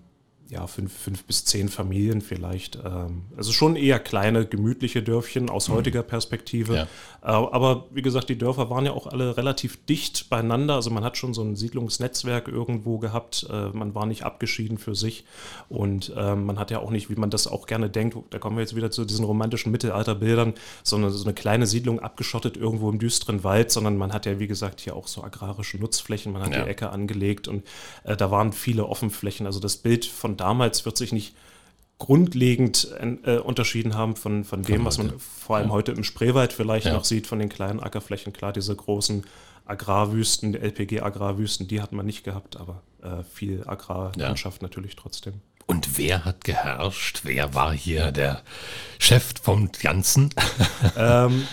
[0.51, 2.75] ja, fünf, fünf bis zehn Familien vielleicht.
[2.75, 5.75] Ähm, also schon eher kleine, gemütliche Dörfchen aus mhm.
[5.75, 6.75] heutiger Perspektive.
[6.75, 6.83] Ja.
[7.23, 10.75] Äh, aber wie gesagt, die Dörfer waren ja auch alle relativ dicht beieinander.
[10.75, 13.47] Also man hat schon so ein Siedlungsnetzwerk irgendwo gehabt.
[13.49, 15.23] Äh, man war nicht abgeschieden für sich.
[15.69, 18.57] Und äh, man hat ja auch nicht, wie man das auch gerne denkt, da kommen
[18.57, 22.99] wir jetzt wieder zu diesen romantischen Mittelalterbildern, sondern so eine kleine Siedlung abgeschottet irgendwo im
[22.99, 26.33] düsteren Wald, sondern man hat ja, wie gesagt, hier auch so agrarische Nutzflächen.
[26.33, 26.63] Man hat ja.
[26.63, 27.63] die Ecke angelegt und
[28.03, 29.45] äh, da waren viele Offenflächen.
[29.45, 31.35] Also das Bild von damals wird sich nicht
[31.99, 32.87] grundlegend
[33.23, 35.73] äh, unterschieden haben von, von dem, was man vor allem ja.
[35.73, 36.93] heute im Spreewald vielleicht ja.
[36.93, 38.33] noch sieht, von den kleinen Ackerflächen.
[38.33, 39.23] Klar, diese großen
[39.65, 44.67] Agrarwüsten, LPG-Agrarwüsten, die hat man nicht gehabt, aber äh, viel Agrarlandschaft ja.
[44.67, 45.41] natürlich trotzdem.
[45.67, 47.21] Und wer hat geherrscht?
[47.23, 48.41] Wer war hier der
[48.97, 50.33] Chef vom Ganzen?
[50.97, 51.47] ähm,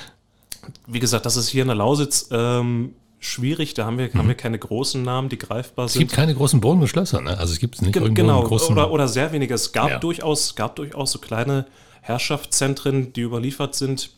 [0.87, 3.74] wie gesagt, das ist hier in der Lausitz ähm, schwierig.
[3.74, 4.18] Da haben wir, mhm.
[4.18, 6.02] haben wir keine großen Namen, die greifbar sind.
[6.02, 7.37] Es gibt keine großen Burgen und Schlösser, ne?
[7.38, 9.54] Also es gibt nicht Ge genau, großen oder, oder sehr wenige.
[9.54, 9.98] Es gab ja.
[9.98, 11.66] durchaus, gab durchaus so kleine
[12.00, 14.11] Herrschaftszentren, die überliefert sind.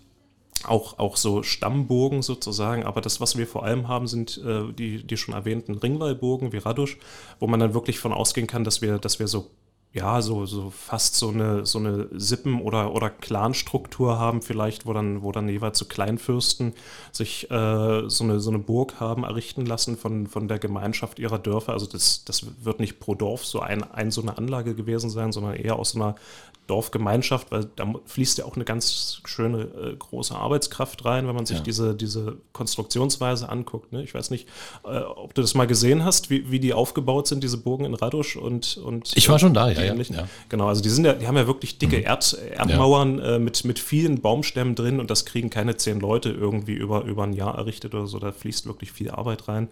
[0.65, 5.03] Auch, auch so Stammburgen sozusagen, aber das, was wir vor allem haben, sind äh, die,
[5.07, 6.99] die schon erwähnten Ringwallburgen wie Radusch,
[7.39, 9.49] wo man dann wirklich von ausgehen kann, dass wir, dass wir so
[9.92, 14.92] ja, so, so fast so eine, so eine Sippen- oder, oder Clanstruktur haben, vielleicht, wo
[14.92, 16.74] dann, wo dann jeweils so Kleinfürsten
[17.11, 21.40] sich äh, so, eine, so eine Burg haben errichten lassen von, von der Gemeinschaft ihrer
[21.40, 21.72] Dörfer.
[21.72, 25.33] Also das, das wird nicht pro Dorf so ein, ein so eine Anlage gewesen sein,
[25.33, 26.14] sondern eher aus so einer
[26.70, 31.44] Dorfgemeinschaft, weil da fließt ja auch eine ganz schöne äh, große Arbeitskraft rein, wenn man
[31.44, 31.62] sich ja.
[31.64, 33.92] diese, diese Konstruktionsweise anguckt.
[33.92, 34.05] Ne?
[34.05, 34.46] Ich weiß nicht,
[34.85, 37.94] äh, ob du das mal gesehen hast, wie, wie die aufgebaut sind, diese Burgen in
[37.94, 41.14] Radusch und, und Ich war schon da, ja, ja, ja, Genau, also die sind ja,
[41.14, 42.05] die haben ja wirklich dicke mhm.
[42.05, 46.75] Erd, Erdmauern äh, mit, mit vielen Baumstämmen drin und das kriegen keine zehn Leute irgendwie
[46.75, 48.19] über, über ein Jahr errichtet oder so.
[48.19, 49.69] Da fließt wirklich viel Arbeit rein.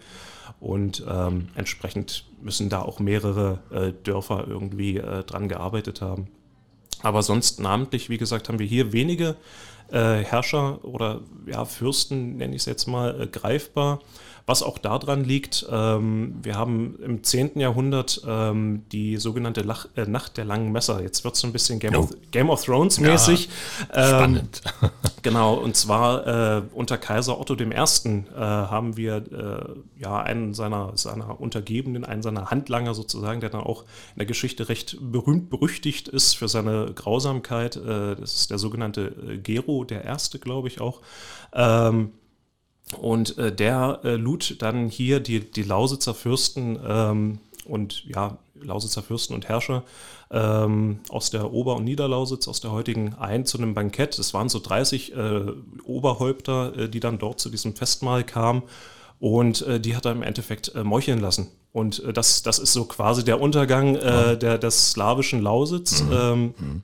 [0.59, 6.27] Und ähm, entsprechend müssen da auch mehrere äh, Dörfer irgendwie äh, dran gearbeitet haben.
[7.01, 9.37] Aber sonst namentlich, wie gesagt, haben wir hier wenige
[9.91, 14.01] äh, Herrscher oder ja, Fürsten, nenne ich es jetzt mal, äh, greifbar.
[14.49, 17.59] Was auch daran liegt, ähm, wir haben im 10.
[17.59, 21.03] Jahrhundert ähm, die sogenannte Lach, äh, Nacht der langen Messer.
[21.03, 21.99] Jetzt wird es so ein bisschen Game, no.
[21.99, 23.47] of, Game of Thrones mäßig.
[23.93, 24.61] Ja, spannend.
[24.81, 24.89] Ähm,
[25.21, 27.65] genau, und zwar äh, unter Kaiser Otto I.
[27.65, 33.61] Äh, haben wir äh, ja einen seiner, seiner Untergebenen, einen seiner Handlanger sozusagen, der dann
[33.61, 37.75] auch in der Geschichte recht berühmt berüchtigt ist für seine Grausamkeit.
[37.75, 41.01] Äh, das ist der sogenannte äh, Gero der Erste, glaube ich auch.
[41.53, 42.13] Ähm,
[42.97, 49.03] und äh, der äh, lud dann hier die, die Lausitzer Fürsten ähm, und ja, Lausitzer
[49.03, 49.83] Fürsten und Herrscher
[50.31, 54.17] ähm, aus der Ober- und Niederlausitz, aus der heutigen ein zu einem Bankett.
[54.19, 55.41] Es waren so 30 äh,
[55.85, 58.63] Oberhäupter, äh, die dann dort zu diesem Festmahl kamen.
[59.19, 61.47] Und äh, die hat er im Endeffekt äh, meucheln lassen.
[61.71, 66.01] Und das, das ist so quasi der Untergang der, des slawischen Lausitz.
[66.01, 66.11] Mhm.
[66.11, 66.83] Ähm, mhm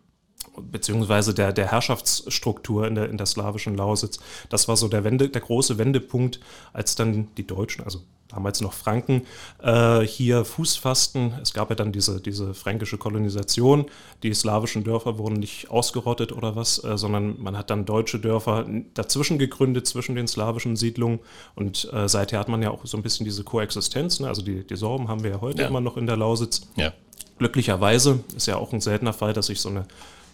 [0.62, 4.20] beziehungsweise der, der Herrschaftsstruktur in der, in der slawischen Lausitz.
[4.50, 6.40] Das war so der, Wende, der große Wendepunkt,
[6.74, 9.22] als dann die Deutschen, also damals noch Franken,
[9.62, 11.34] äh, hier Fuß fassten.
[11.42, 13.86] Es gab ja dann diese, diese fränkische Kolonisation.
[14.24, 18.66] Die slawischen Dörfer wurden nicht ausgerottet oder was, äh, sondern man hat dann deutsche Dörfer
[18.94, 21.20] dazwischen gegründet, zwischen den slawischen Siedlungen.
[21.56, 24.20] Und äh, seither hat man ja auch so ein bisschen diese Koexistenz.
[24.20, 24.28] Ne?
[24.28, 25.68] Also die, die Sorben haben wir ja heute ja.
[25.68, 26.68] immer noch in der Lausitz.
[26.76, 26.94] Ja.
[27.38, 29.86] Glücklicherweise ist ja auch ein seltener Fall, dass sich so eine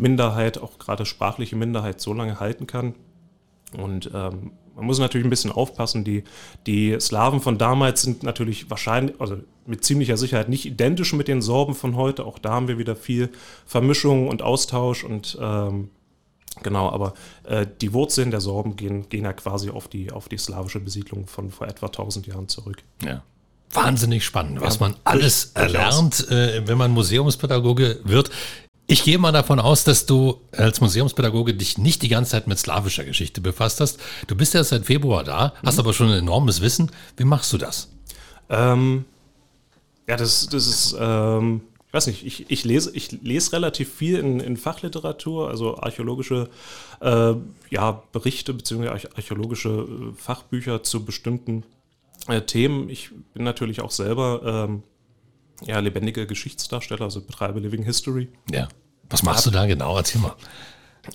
[0.02, 2.96] Minderheit, auch gerade sprachliche Minderheit, so lange halten kann.
[3.78, 6.04] Und ähm, man muss natürlich ein bisschen aufpassen.
[6.04, 6.24] Die,
[6.66, 11.42] die Slawen von damals sind natürlich wahrscheinlich, also mit ziemlicher Sicherheit nicht identisch mit den
[11.42, 12.26] Sorben von heute.
[12.26, 13.30] Auch da haben wir wieder viel
[13.66, 15.90] Vermischung und Austausch und ähm,
[16.64, 20.38] genau, aber äh, die Wurzeln der Sorben gehen, gehen ja quasi auf die, auf die
[20.38, 22.84] slawische Besiedlung von vor etwa 1000 Jahren zurück.
[23.04, 23.24] Ja
[23.74, 28.30] wahnsinnig spannend, was man alles erlernt, äh, wenn man Museumspädagoge wird.
[28.92, 32.60] Ich gehe mal davon aus, dass du als Museumspädagoge dich nicht die ganze Zeit mit
[32.60, 34.02] slawischer Geschichte befasst hast.
[34.28, 35.80] Du bist ja seit Februar da, hast mhm.
[35.80, 36.92] aber schon ein enormes Wissen.
[37.16, 37.90] Wie machst du das?
[38.50, 39.06] Ähm,
[40.10, 44.20] ja, das, das ist, ähm, ich weiß nicht, ich, ich, lese, ich lese relativ viel
[44.20, 46.50] in, in Fachliteratur, also archäologische
[47.00, 47.34] äh,
[47.70, 48.90] ja, Berichte bzw.
[48.90, 51.64] archäologische äh, Fachbücher zu bestimmten
[52.28, 52.90] äh, Themen.
[52.90, 54.84] Ich bin natürlich auch selber ähm,
[55.66, 58.28] ja, lebendiger Geschichtsdarsteller, also betreibe Living History.
[58.52, 58.68] Ja.
[59.12, 59.98] Was machst du da genau?
[59.98, 60.36] Erzähl mal.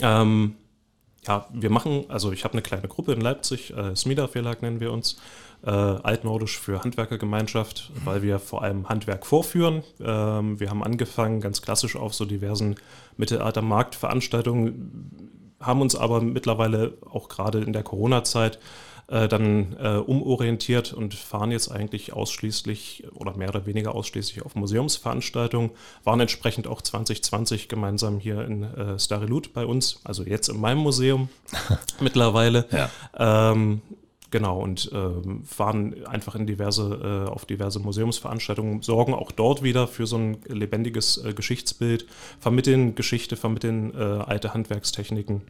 [0.01, 0.55] Ähm,
[1.27, 4.81] ja, wir machen, also ich habe eine kleine Gruppe in Leipzig, äh, Smida Verlag nennen
[4.81, 5.17] wir uns,
[5.65, 9.83] äh, altnordisch für Handwerkergemeinschaft, weil wir vor allem Handwerk vorführen.
[10.01, 12.77] Ähm, wir haben angefangen ganz klassisch auf so diversen
[13.17, 18.59] Mittelalter-Marktveranstaltungen, haben uns aber mittlerweile auch gerade in der Corona-Zeit
[19.09, 24.55] äh, dann äh, umorientiert und fahren jetzt eigentlich ausschließlich oder mehr oder weniger ausschließlich auf
[24.55, 25.71] Museumsveranstaltungen,
[26.05, 30.79] waren entsprechend auch 2020 gemeinsam hier in äh, Starilut bei uns, also jetzt in meinem
[30.79, 31.29] Museum
[32.01, 32.67] mittlerweile.
[32.71, 33.53] Ja.
[33.53, 33.83] Ähm,
[34.33, 39.87] Genau, und ähm, fahren einfach in diverse, äh, auf diverse Museumsveranstaltungen, sorgen auch dort wieder
[39.87, 42.07] für so ein lebendiges äh, Geschichtsbild,
[42.41, 45.43] vermitteln Geschichte, vermitteln äh, alte Handwerkstechniken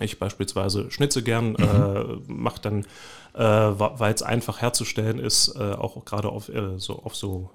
[0.00, 1.56] ich beispielsweise schnitze gern, mhm.
[1.58, 2.80] äh, mache dann,
[3.34, 7.50] äh, weil es einfach herzustellen ist, äh, auch gerade auf, äh, so, auf so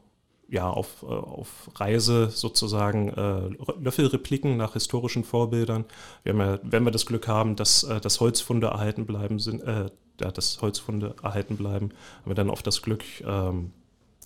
[0.51, 3.49] ja, auf, äh, auf Reise sozusagen äh,
[3.79, 5.85] Löffelrepliken nach historischen Vorbildern.
[6.23, 9.61] Wir haben ja, wenn wir das Glück haben, dass, äh, dass Holzfunde erhalten bleiben, sind,
[9.61, 13.71] äh, ja, dass Holzfunde erhalten bleiben, haben wir dann oft das Glück, ähm,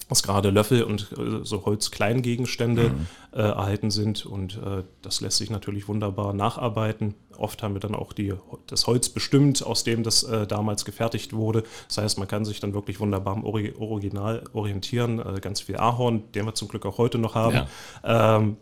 [0.09, 3.07] dass gerade Löffel und äh, so Holzkleingegenstände mhm.
[3.31, 7.15] äh, erhalten sind und äh, das lässt sich natürlich wunderbar nacharbeiten.
[7.37, 8.33] Oft haben wir dann auch die,
[8.67, 11.63] das Holz bestimmt, aus dem das äh, damals gefertigt wurde.
[11.87, 15.19] Das heißt, man kann sich dann wirklich wunderbar am Ori Original orientieren.
[15.19, 17.61] Äh, ganz viel Ahorn, den wir zum Glück auch heute noch haben.
[18.03, 18.37] Ja.
[18.37, 18.57] Ähm,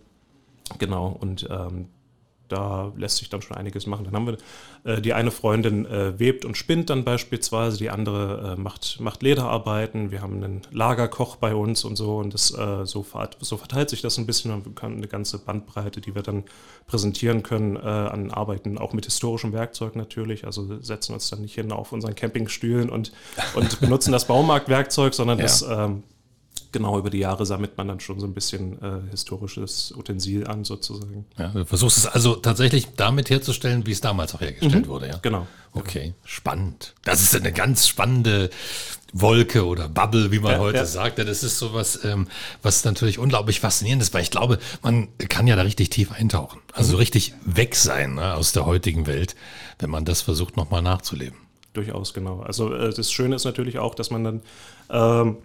[0.77, 1.89] genau, und ähm,
[2.51, 4.05] da lässt sich dann schon einiges machen.
[4.05, 4.37] Dann haben wir
[4.83, 9.23] äh, die eine Freundin äh, webt und spinnt dann beispielsweise, die andere äh, macht, macht
[9.23, 13.05] Lederarbeiten, wir haben einen Lagerkoch bei uns und so und das, äh, so,
[13.39, 16.43] so, verteilt sich das ein bisschen und wir können eine ganze Bandbreite, die wir dann
[16.87, 21.55] präsentieren können äh, an Arbeiten, auch mit historischem Werkzeug natürlich, also setzen uns dann nicht
[21.55, 23.11] hin auf unseren Campingstühlen und,
[23.55, 25.43] und benutzen das Baumarktwerkzeug, sondern ja.
[25.43, 26.03] das ähm,
[26.71, 30.63] genau über die Jahre sammelt man dann schon so ein bisschen äh, historisches Utensil an,
[30.63, 31.25] sozusagen.
[31.37, 34.89] Ja, du versuchst es also tatsächlich damit herzustellen, wie es damals auch hergestellt mhm.
[34.89, 35.19] wurde, ja?
[35.21, 35.47] Genau.
[35.73, 36.93] Okay, spannend.
[37.03, 38.49] Das ist eine ganz spannende
[39.13, 40.85] Wolke oder Bubble, wie man ja, heute ja.
[40.85, 41.19] sagt.
[41.19, 42.27] Das ist sowas, ähm,
[42.61, 46.59] was natürlich unglaublich faszinierend ist, weil ich glaube, man kann ja da richtig tief eintauchen.
[46.73, 46.99] Also mhm.
[46.99, 49.35] richtig weg sein ne, aus der heutigen Welt,
[49.79, 51.37] wenn man das versucht, nochmal nachzuleben.
[51.73, 52.41] Durchaus, genau.
[52.41, 54.41] Also äh, das Schöne ist natürlich auch, dass man dann
[54.89, 55.37] ähm,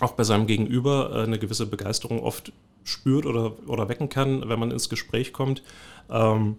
[0.00, 2.52] auch bei seinem Gegenüber äh, eine gewisse Begeisterung oft
[2.84, 5.62] spürt oder, oder wecken kann, wenn man ins Gespräch kommt.
[6.10, 6.56] Ähm,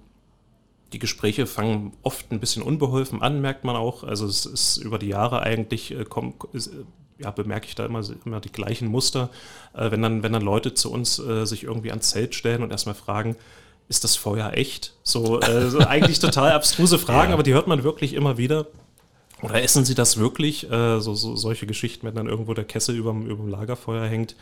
[0.93, 4.03] die Gespräche fangen oft ein bisschen unbeholfen an, merkt man auch.
[4.03, 6.83] Also es ist über die Jahre eigentlich, äh, komm, ist, äh,
[7.19, 9.29] ja, bemerke ich da immer, immer die gleichen Muster.
[9.73, 12.71] Äh, wenn, dann, wenn dann Leute zu uns äh, sich irgendwie ans Zelt stellen und
[12.71, 13.35] erstmal fragen,
[13.89, 14.93] ist das Feuer echt?
[15.03, 17.33] So, äh, so eigentlich total abstruse Fragen, ja.
[17.33, 18.67] aber die hört man wirklich immer wieder.
[19.41, 20.69] Oder essen sie das wirklich?
[20.71, 24.35] Äh, so, so, solche Geschichten, wenn dann irgendwo der Kessel über dem Lagerfeuer hängt.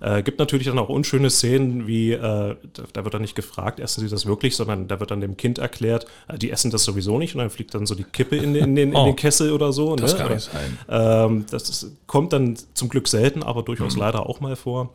[0.00, 2.56] Äh, gibt natürlich dann auch unschöne Szenen, wie äh, da,
[2.92, 5.58] da, wird dann nicht gefragt, essen sie das wirklich, sondern da wird dann dem Kind
[5.58, 8.54] erklärt, äh, die essen das sowieso nicht und dann fliegt dann so die Kippe in,
[8.54, 9.96] in, den, in den, oh, Kessel oder so.
[9.96, 10.18] Das ne?
[10.18, 10.78] kann nicht sein.
[10.88, 14.02] Ähm, das ist, kommt dann zum Glück selten, aber durchaus mhm.
[14.02, 14.90] leider auch mal vor.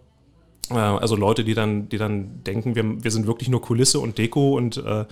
[0.69, 4.19] Äh, also Leute, die dann, die dann denken, wir, wir sind wirklich nur Kulisse und
[4.19, 5.05] Deko und äh,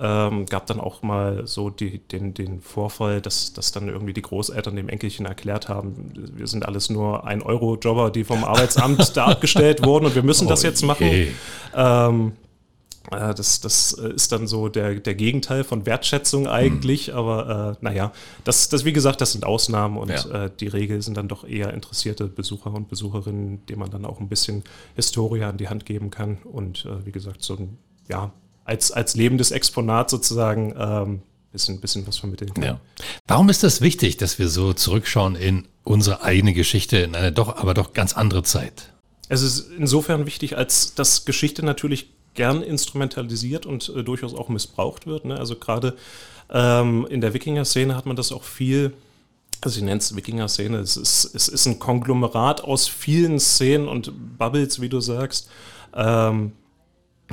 [0.00, 4.22] ähm, gab dann auch mal so die, den, den Vorfall, dass, dass dann irgendwie die
[4.22, 9.26] Großeltern dem Enkelchen erklärt haben, wir sind alles nur ein Euro-Jobber, die vom Arbeitsamt da
[9.26, 11.28] abgestellt wurden und wir müssen oh das jetzt machen.
[11.74, 12.32] Ähm,
[13.10, 17.14] äh, das, das ist dann so der, der Gegenteil von Wertschätzung eigentlich, mhm.
[17.14, 18.12] aber äh, naja,
[18.44, 20.44] das, das, wie gesagt, das sind Ausnahmen und ja.
[20.44, 24.20] äh, die Regel sind dann doch eher interessierte Besucher und Besucherinnen, denen man dann auch
[24.20, 24.62] ein bisschen
[24.94, 28.32] Historie an die Hand geben kann und äh, wie gesagt, so ein, ja,
[28.68, 32.64] als, als lebendes Exponat sozusagen ähm, bisschen, bisschen was vermitteln kann.
[32.64, 32.80] Ja.
[33.26, 37.56] Warum ist das wichtig, dass wir so zurückschauen in unsere eigene Geschichte, in eine doch,
[37.56, 38.92] aber doch ganz andere Zeit?
[39.30, 45.06] Es ist insofern wichtig, als dass Geschichte natürlich gern instrumentalisiert und äh, durchaus auch missbraucht
[45.06, 45.24] wird.
[45.24, 45.38] Ne?
[45.38, 45.96] Also gerade
[46.50, 48.92] ähm, in der Wikinger-Szene hat man das auch viel,
[49.62, 54.12] also ich nenne es Wikinger-Szene, es ist, es ist ein Konglomerat aus vielen Szenen und
[54.36, 55.48] Bubbles, wie du sagst.
[55.94, 56.52] Ähm,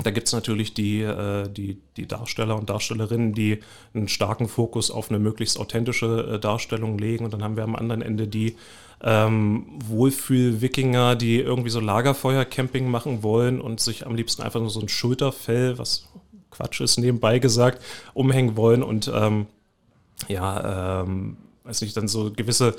[0.03, 3.59] da gibt es natürlich die, äh, die, die Darsteller und Darstellerinnen, die
[3.93, 7.23] einen starken Fokus auf eine möglichst authentische äh, Darstellung legen.
[7.23, 8.57] Und dann haben wir am anderen Ende die
[9.03, 14.81] ähm, Wohlfühl-Wikinger, die irgendwie so Lagerfeuer-Camping machen wollen und sich am liebsten einfach nur so
[14.81, 16.09] ein Schulterfell, was
[16.51, 17.81] Quatsch ist, nebenbei gesagt,
[18.13, 19.47] umhängen wollen und ähm,
[20.27, 22.75] ja, ähm, weiß nicht, dann so gewisse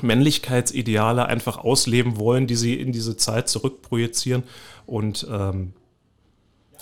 [0.00, 4.42] Männlichkeitsideale einfach ausleben wollen, die sie in diese Zeit zurückprojizieren.
[4.86, 5.74] Und ähm,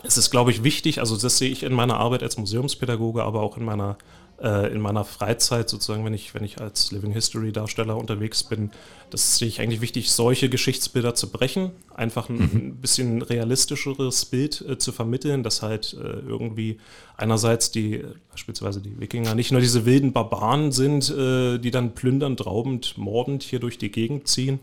[0.02, 3.42] es ist, glaube ich, wichtig, also das sehe ich in meiner Arbeit als Museumspädagoge, aber
[3.42, 3.98] auch in meiner,
[4.42, 8.70] äh, in meiner Freizeit sozusagen, wenn ich, wenn ich als Living History Darsteller unterwegs bin,
[9.10, 12.76] das sehe ich eigentlich wichtig, solche Geschichtsbilder zu brechen, einfach ein, mhm.
[12.76, 16.78] bisschen realistischeres Bild äh, zu vermitteln, dass halt äh, irgendwie
[17.16, 22.46] einerseits die, beispielsweise die Wikinger, nicht nur diese wilden Barbaren sind, äh, die dann plündernd,
[22.46, 24.60] raubend, mordend hier durch die Gegend ziehen,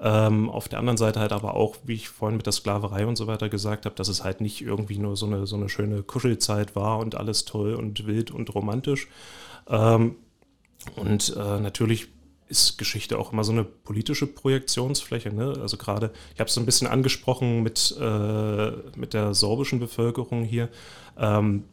[0.00, 3.16] ähm, auf der anderen Seite halt aber auch, wie ich vorhin mit der Sklaverei und
[3.16, 6.02] so weiter gesagt habe, dass es halt nicht irgendwie nur so eine, so eine schöne
[6.02, 9.08] Kuschelzeit war und alles toll und wild und romantisch.
[9.68, 10.16] Ähm,
[10.96, 12.08] und äh, natürlich
[12.48, 15.32] ist Geschichte auch immer so eine politische Projektionsfläche.
[15.32, 15.54] Ne?
[15.60, 20.44] Also gerade, ich habe es so ein bisschen angesprochen mit, äh, mit der sorbischen Bevölkerung
[20.44, 20.68] hier.
[21.18, 21.64] Ähm,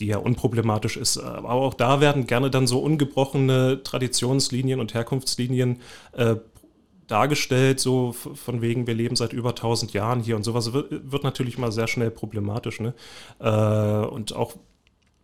[0.00, 1.18] die ja unproblematisch ist.
[1.18, 5.80] Aber auch da werden gerne dann so ungebrochene Traditionslinien und Herkunftslinien
[6.12, 6.36] äh,
[7.06, 11.58] dargestellt, so von wegen, wir leben seit über 1000 Jahren hier und sowas, wird, natürlich
[11.58, 12.80] mal sehr schnell problematisch.
[12.80, 12.94] Ne?
[13.38, 14.54] Äh, und auch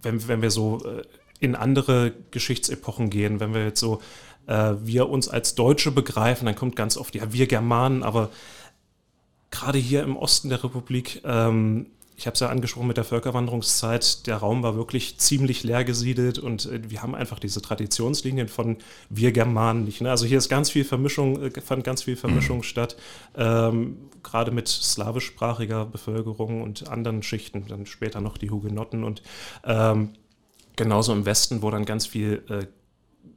[0.02, 1.02] wenn, wenn wir so äh,
[1.40, 4.00] in andere Geschichtsepochen gehen, wenn wir jetzt so,
[4.46, 8.30] äh, wir uns als Deutsche begreifen, dann kommt ganz oft, ja, wir Germanen, aber
[9.50, 14.26] gerade hier im Osten der Republik ähm, ich habe es ja angesprochen mit der Völkerwanderungszeit,
[14.26, 18.76] der Raum war wirklich ziemlich leer gesiedelt und äh, wir haben einfach diese Traditionslinien von
[19.08, 20.00] wir Germanen nicht.
[20.00, 20.10] Ne?
[20.10, 22.62] Also hier ist ganz viel Vermischung, äh, fand ganz viel Vermischung mhm.
[22.64, 22.96] statt,
[23.36, 29.22] ähm, gerade mit slawischsprachiger Bevölkerung und anderen Schichten, dann später noch die Hugenotten und
[29.64, 30.10] ähm,
[30.76, 32.66] genauso im Westen, wo dann ganz viel äh,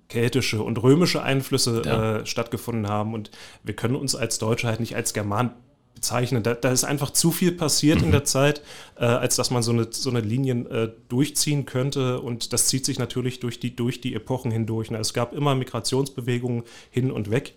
[0.09, 2.17] keltische und römische Einflüsse ja.
[2.17, 3.31] äh, stattgefunden haben und
[3.63, 5.51] wir können uns als Deutsche halt nicht als German
[5.95, 6.43] bezeichnen.
[6.43, 8.05] Da, da, ist einfach zu viel passiert mhm.
[8.05, 8.61] in der Zeit,
[8.97, 12.21] äh, als dass man so eine, so eine Linien äh, durchziehen könnte.
[12.21, 14.91] Und das zieht sich natürlich durch die, durch die Epochen hindurch.
[14.91, 14.99] Ne?
[14.99, 17.55] Es gab immer Migrationsbewegungen hin und weg.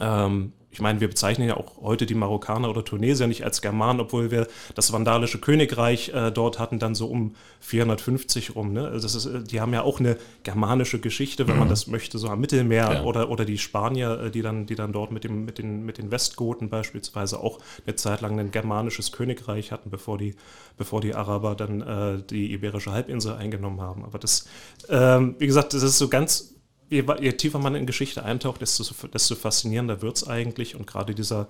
[0.00, 4.00] Ähm, ich meine, wir bezeichnen ja auch heute die Marokkaner oder Tunesier nicht als Germanen,
[4.00, 8.72] obwohl wir das vandalische Königreich äh, dort hatten, dann so um 450 rum.
[8.72, 8.88] Ne?
[8.88, 11.70] Also ist, äh, die haben ja auch eine germanische Geschichte, wenn man mhm.
[11.70, 13.02] das möchte, so am Mittelmeer ja.
[13.04, 15.98] oder, oder die Spanier, äh, die dann, die dann dort mit, dem, mit, den, mit
[15.98, 20.34] den Westgoten beispielsweise auch eine Zeit lang ein germanisches Königreich hatten, bevor die,
[20.76, 24.04] bevor die Araber dann äh, die Iberische Halbinsel eingenommen haben.
[24.04, 24.48] Aber das,
[24.88, 26.53] ähm, wie gesagt, das ist so ganz
[26.88, 30.76] je, je, tiefer man in Geschichte eintaucht, desto, desto faszinierender wird es eigentlich.
[30.76, 31.48] Und gerade dieser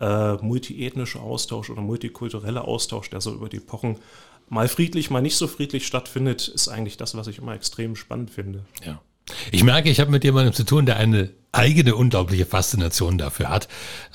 [0.00, 3.98] äh, multiethnische Austausch oder multikulturelle Austausch, der so über die Epochen
[4.48, 8.30] mal friedlich, mal nicht so friedlich stattfindet, ist eigentlich das, was ich immer extrem spannend
[8.30, 8.64] finde.
[8.84, 9.00] Ja.
[9.50, 13.66] Ich merke, ich habe mit jemandem zu tun, der eine eigene unglaubliche Faszination dafür hat.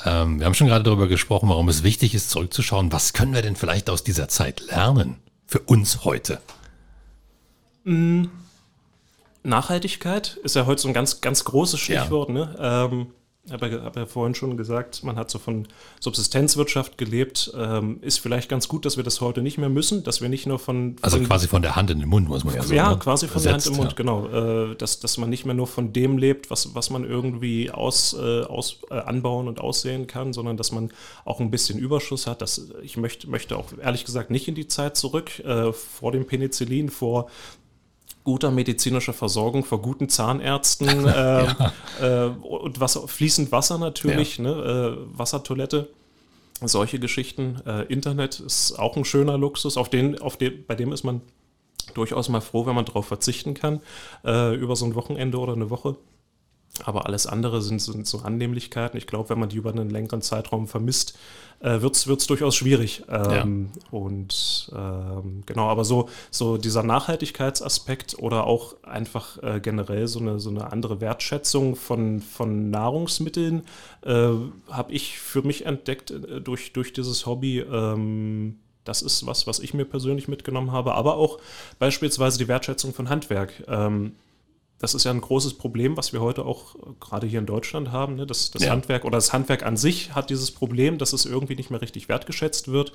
[0.05, 2.93] Ähm, wir haben schon gerade darüber gesprochen, warum es wichtig ist, zurückzuschauen.
[2.93, 5.17] Was können wir denn vielleicht aus dieser Zeit lernen
[5.47, 6.39] für uns heute?
[7.83, 8.25] Mm,
[9.43, 12.29] Nachhaltigkeit ist ja heute so ein ganz, ganz großes Stichwort.
[12.29, 12.33] Ja.
[12.33, 12.55] Ne?
[12.59, 13.07] Ähm,
[13.49, 15.67] habe ja, hab ja vorhin schon gesagt, man hat so von
[15.99, 17.51] Subsistenzwirtschaft gelebt.
[17.57, 20.45] Ähm, ist vielleicht ganz gut, dass wir das heute nicht mehr müssen, dass wir nicht
[20.45, 20.95] nur von.
[21.01, 22.75] Also von, quasi von der Hand in den Mund, muss man ja sagen.
[22.75, 22.99] Ja, ne?
[22.99, 23.95] quasi von Versetzt, der Hand im Mund, ja.
[23.95, 24.71] genau.
[24.71, 28.13] Äh, dass, dass man nicht mehr nur von dem lebt, was, was man irgendwie aus,
[28.13, 30.91] äh, aus, äh, anbauen und aussehen kann, sondern dass man
[31.25, 32.43] auch ein bisschen Überschuss hat.
[32.43, 36.27] Das, ich möchte, möchte auch ehrlich gesagt nicht in die Zeit zurück, äh, vor dem
[36.27, 37.27] Penicillin, vor
[38.23, 41.73] guter medizinischer Versorgung, vor guten Zahnärzten äh, ja.
[42.01, 44.43] äh, und Wasser, fließend Wasser natürlich, ja.
[44.43, 45.89] ne, äh, Wassertoilette,
[46.61, 47.61] solche Geschichten.
[47.65, 51.21] Äh, Internet ist auch ein schöner Luxus, auf den, auf den, bei dem ist man
[51.93, 53.81] durchaus mal froh, wenn man darauf verzichten kann,
[54.23, 55.97] äh, über so ein Wochenende oder eine Woche.
[56.83, 58.97] Aber alles andere sind, sind so Annehmlichkeiten.
[58.97, 61.17] Ich glaube, wenn man die über einen längeren Zeitraum vermisst,
[61.59, 63.03] äh, wird es durchaus schwierig.
[63.09, 63.81] Ähm, ja.
[63.91, 70.39] Und ähm, genau, aber so, so dieser Nachhaltigkeitsaspekt oder auch einfach äh, generell so eine,
[70.39, 73.63] so eine andere Wertschätzung von, von Nahrungsmitteln
[74.03, 74.29] äh,
[74.69, 77.59] habe ich für mich entdeckt äh, durch, durch dieses Hobby.
[77.59, 81.37] Ähm, das ist was, was ich mir persönlich mitgenommen habe, aber auch
[81.77, 83.63] beispielsweise die Wertschätzung von Handwerk.
[83.67, 84.13] Ähm,
[84.81, 87.91] das ist ja ein großes Problem, was wir heute auch äh, gerade hier in Deutschland
[87.91, 88.15] haben.
[88.15, 88.25] Ne?
[88.25, 88.71] Das, das ja.
[88.71, 92.09] Handwerk oder das Handwerk an sich hat dieses Problem, dass es irgendwie nicht mehr richtig
[92.09, 92.91] wertgeschätzt wird.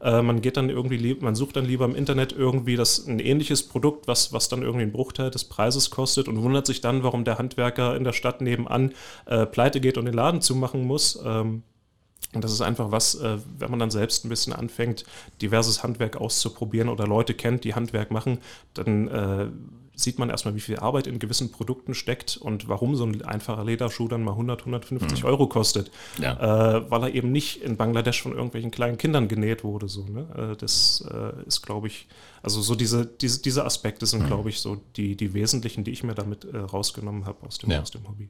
[0.00, 3.62] Äh, man geht dann irgendwie, man sucht dann lieber im Internet irgendwie das ein ähnliches
[3.62, 7.24] Produkt, was, was dann irgendwie einen Bruchteil des Preises kostet und wundert sich dann, warum
[7.24, 8.94] der Handwerker in der Stadt nebenan
[9.26, 11.20] äh, pleite geht und den Laden zumachen muss.
[11.22, 11.62] Ähm,
[12.32, 15.04] und das ist einfach was, äh, wenn man dann selbst ein bisschen anfängt,
[15.42, 18.38] diverses Handwerk auszuprobieren oder Leute kennt, die Handwerk machen,
[18.74, 19.46] dann äh,
[19.96, 23.64] sieht man erstmal, wie viel Arbeit in gewissen Produkten steckt und warum so ein einfacher
[23.64, 25.26] Lederschuh dann mal 100, 150 mhm.
[25.26, 25.90] Euro kostet.
[26.20, 26.76] Ja.
[26.76, 29.88] Äh, weil er eben nicht in Bangladesch von irgendwelchen kleinen Kindern genäht wurde.
[29.88, 30.52] So, ne?
[30.52, 32.06] Äh, das äh, ist, glaube ich,
[32.42, 34.26] also so diese, diese, diese Aspekte sind, mhm.
[34.26, 37.70] glaube ich, so die, die wesentlichen, die ich mir damit äh, rausgenommen habe aus dem,
[37.70, 37.80] ja.
[37.80, 38.28] aus dem Hobby.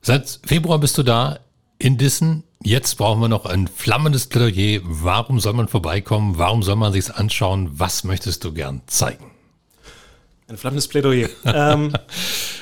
[0.00, 1.40] Seit Februar bist du da
[1.78, 2.44] in Dissen.
[2.62, 4.80] Jetzt brauchen wir noch ein flammendes Plädoyer.
[4.84, 6.38] Warum soll man vorbeikommen?
[6.38, 7.70] Warum soll man sich anschauen?
[7.72, 9.32] Was möchtest du gern zeigen?
[10.48, 11.28] Ein flammendes Plädoyer.
[11.44, 11.92] ähm,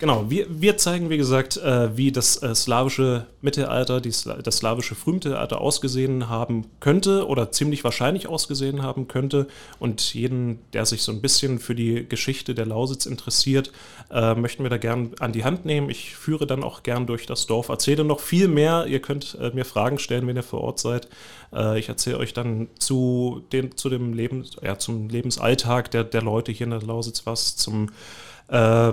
[0.00, 4.96] genau, wir, wir zeigen, wie gesagt, äh, wie das äh, slawische Mittelalter, die, das slawische
[4.96, 9.46] Frühmittelalter ausgesehen haben könnte oder ziemlich wahrscheinlich ausgesehen haben könnte.
[9.78, 13.70] Und jeden, der sich so ein bisschen für die Geschichte der Lausitz interessiert,
[14.10, 15.90] äh, möchten wir da gern an die Hand nehmen.
[15.90, 18.86] Ich führe dann auch gern durch das Dorf, erzähle noch viel mehr.
[18.88, 21.08] Ihr könnt äh, mir Fragen stellen, wenn ihr vor Ort seid.
[21.52, 26.22] Äh, ich erzähle euch dann zu, den, zu dem Leben, ja, zum Lebensalltag der, der
[26.22, 27.90] Leute hier in der Lausitz was, zum
[28.48, 28.92] äh,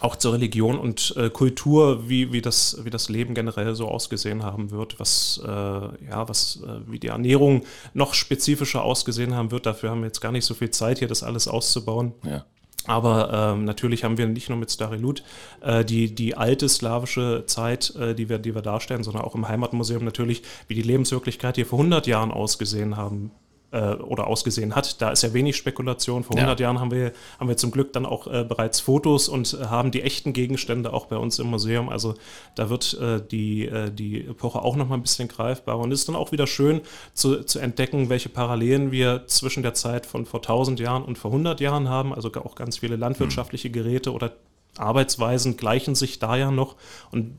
[0.00, 4.42] auch zur Religion und äh, Kultur, wie, wie, das, wie das Leben generell so ausgesehen
[4.42, 7.64] haben wird, was, äh, ja, was, äh, wie die Ernährung
[7.94, 9.66] noch spezifischer ausgesehen haben wird.
[9.66, 12.12] Dafür haben wir jetzt gar nicht so viel Zeit, hier das alles auszubauen.
[12.24, 12.44] Ja.
[12.84, 15.22] Aber ähm, natürlich haben wir nicht nur mit Starilut
[15.60, 19.46] äh, die, die alte slawische Zeit, äh, die, wir, die wir darstellen, sondern auch im
[19.46, 23.30] Heimatmuseum natürlich, wie die Lebenswirklichkeit hier vor 100 Jahren ausgesehen haben
[23.72, 25.00] äh, oder ausgesehen hat.
[25.00, 26.24] Da ist ja wenig Spekulation.
[26.24, 26.66] Vor 100 ja.
[26.66, 29.90] Jahren haben wir, haben wir zum Glück dann auch äh, bereits Fotos und äh, haben
[29.90, 31.88] die echten Gegenstände auch bei uns im Museum.
[31.88, 32.14] Also
[32.54, 35.80] da wird äh, die, die Epoche auch noch mal ein bisschen greifbarer.
[35.80, 36.82] Und es ist dann auch wieder schön
[37.14, 41.30] zu, zu entdecken, welche Parallelen wir zwischen der Zeit von vor 1000 Jahren und vor
[41.30, 42.14] 100 Jahren haben.
[42.14, 44.32] Also auch ganz viele landwirtschaftliche Geräte oder
[44.78, 46.76] Arbeitsweisen gleichen sich da ja noch.
[47.10, 47.38] Und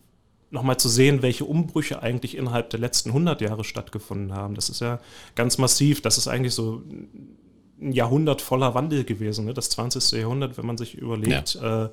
[0.53, 4.53] nochmal zu sehen, welche Umbrüche eigentlich innerhalb der letzten 100 Jahre stattgefunden haben.
[4.53, 4.99] Das ist ja
[5.35, 6.01] ganz massiv.
[6.01, 6.83] Das ist eigentlich so
[7.81, 9.53] ein Jahrhundert voller Wandel gewesen, ne?
[9.53, 10.19] das 20.
[10.19, 11.85] Jahrhundert, wenn man sich überlegt, ja.
[11.85, 11.89] äh,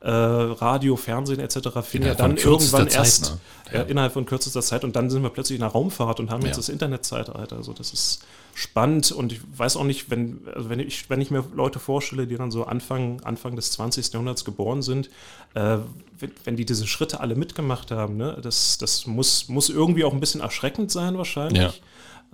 [0.00, 1.68] äh, Radio, Fernsehen etc.
[1.82, 3.38] fing ja dann irgendwann Zeit, erst ne?
[3.72, 3.82] ja.
[3.82, 6.42] äh, innerhalb von kürzester Zeit und dann sind wir plötzlich in der Raumfahrt und haben
[6.42, 6.48] ja.
[6.48, 7.56] jetzt das Internetzeitalter.
[7.56, 8.24] Also das ist
[8.54, 12.26] spannend und ich weiß auch nicht, wenn, also wenn, ich, wenn ich mir Leute vorstelle,
[12.26, 14.12] die dann so Anfang, Anfang des 20.
[14.12, 15.10] Jahrhunderts geboren sind,
[15.54, 15.78] äh,
[16.18, 20.12] wenn, wenn, die diese Schritte alle mitgemacht haben, ne, das, das muss, muss irgendwie auch
[20.12, 21.62] ein bisschen erschreckend sein wahrscheinlich.
[21.62, 21.72] Ja.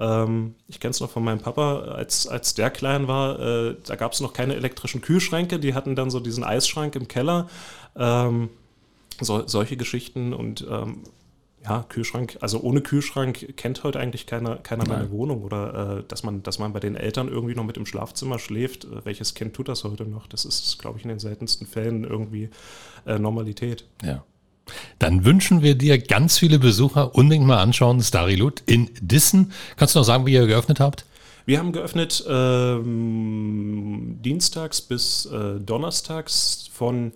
[0.02, 3.94] Ähm, ich kenne es noch von meinem Papa, als, als der klein war, äh, da
[3.94, 7.48] gab es noch keine elektrischen Kühlschränke, die hatten dann so diesen Eisschrank im Keller.
[7.96, 8.50] Ähm,
[9.20, 11.04] so, solche Geschichten und ähm,
[11.64, 16.24] ja, Kühlschrank, also ohne Kühlschrank kennt heute eigentlich keiner, keiner meine Wohnung oder äh, dass,
[16.24, 18.84] man, dass man bei den Eltern irgendwie noch mit im Schlafzimmer schläft.
[18.84, 20.26] Äh, welches Kind tut das heute noch?
[20.26, 22.50] Das ist, glaube ich, in den seltensten Fällen irgendwie
[23.06, 23.84] äh, Normalität.
[24.02, 24.24] Ja.
[24.98, 29.52] Dann wünschen wir dir ganz viele Besucher unbedingt mal anschauen, Starilut in Dissen.
[29.76, 31.04] Kannst du noch sagen, wie ihr geöffnet habt?
[31.44, 37.12] Wir haben geöffnet ähm, dienstags bis äh, donnerstags von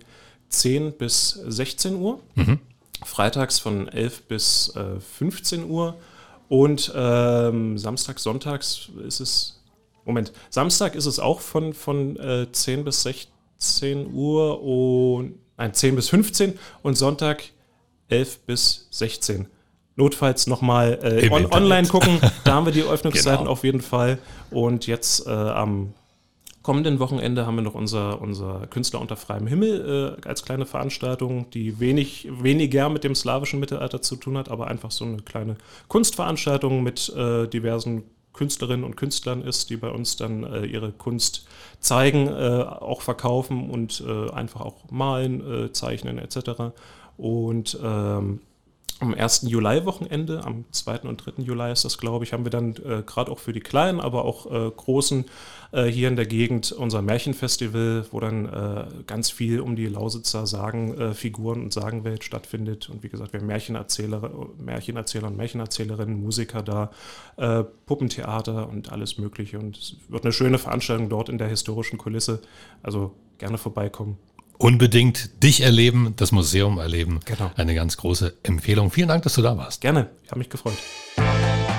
[0.49, 2.59] 10 bis 16 Uhr, mhm.
[3.05, 5.95] freitags von 11 bis äh, 15 Uhr
[6.49, 9.61] und ähm, samstags, sonntags ist es,
[10.05, 15.95] Moment, Samstag ist es auch von, von äh, 10 bis 16 Uhr und nein, 10
[15.95, 17.43] bis 15 und Sonntag
[18.09, 19.47] 11 bis 16.
[19.95, 23.51] Notfalls nochmal äh, on, online gucken, da haben wir die Öffnungszeiten genau.
[23.51, 24.19] auf jeden Fall.
[24.51, 25.93] Und jetzt äh, am
[26.61, 31.49] kommenden Wochenende haben wir noch unser, unser Künstler unter freiem Himmel äh, als kleine Veranstaltung,
[31.49, 35.55] die wenig, weniger mit dem slawischen Mittelalter zu tun hat, aber einfach so eine kleine
[35.87, 38.03] Kunstveranstaltung mit äh, diversen
[38.37, 41.45] Künstlerinnen und Künstlern ist, die bei uns dann äh, ihre Kunst
[41.79, 46.71] zeigen, äh, auch verkaufen und äh, einfach auch malen, äh, zeichnen etc.
[47.17, 48.39] Und ähm,
[48.99, 49.43] am 1.
[49.47, 51.01] Juli-Wochenende, am 2.
[51.01, 51.43] und 3.
[51.43, 54.25] Juli ist das, glaube ich, haben wir dann äh, gerade auch für die Kleinen, aber
[54.25, 55.25] auch äh, Großen
[55.71, 60.47] äh, hier in der Gegend unser Märchenfestival, wo dann äh, ganz viel um die Lausitzer
[60.47, 62.89] Sagenfiguren und Sagenwelt stattfindet.
[62.89, 66.91] Und wie gesagt, wir haben Märchenerzähler, Märchenerzähler und Märchenerzählerinnen, Musiker da,
[67.37, 69.59] äh, Puppentheater und alles Mögliche.
[69.59, 72.41] Und es wird eine schöne Veranstaltung dort in der historischen Kulisse.
[72.81, 74.17] Also gerne vorbeikommen.
[74.57, 77.19] Unbedingt dich erleben, das Museum erleben.
[77.25, 77.51] Genau.
[77.55, 78.89] Eine ganz große Empfehlung.
[78.89, 79.81] Vielen Dank, dass du da warst.
[79.81, 80.77] Gerne, ich habe mich gefreut.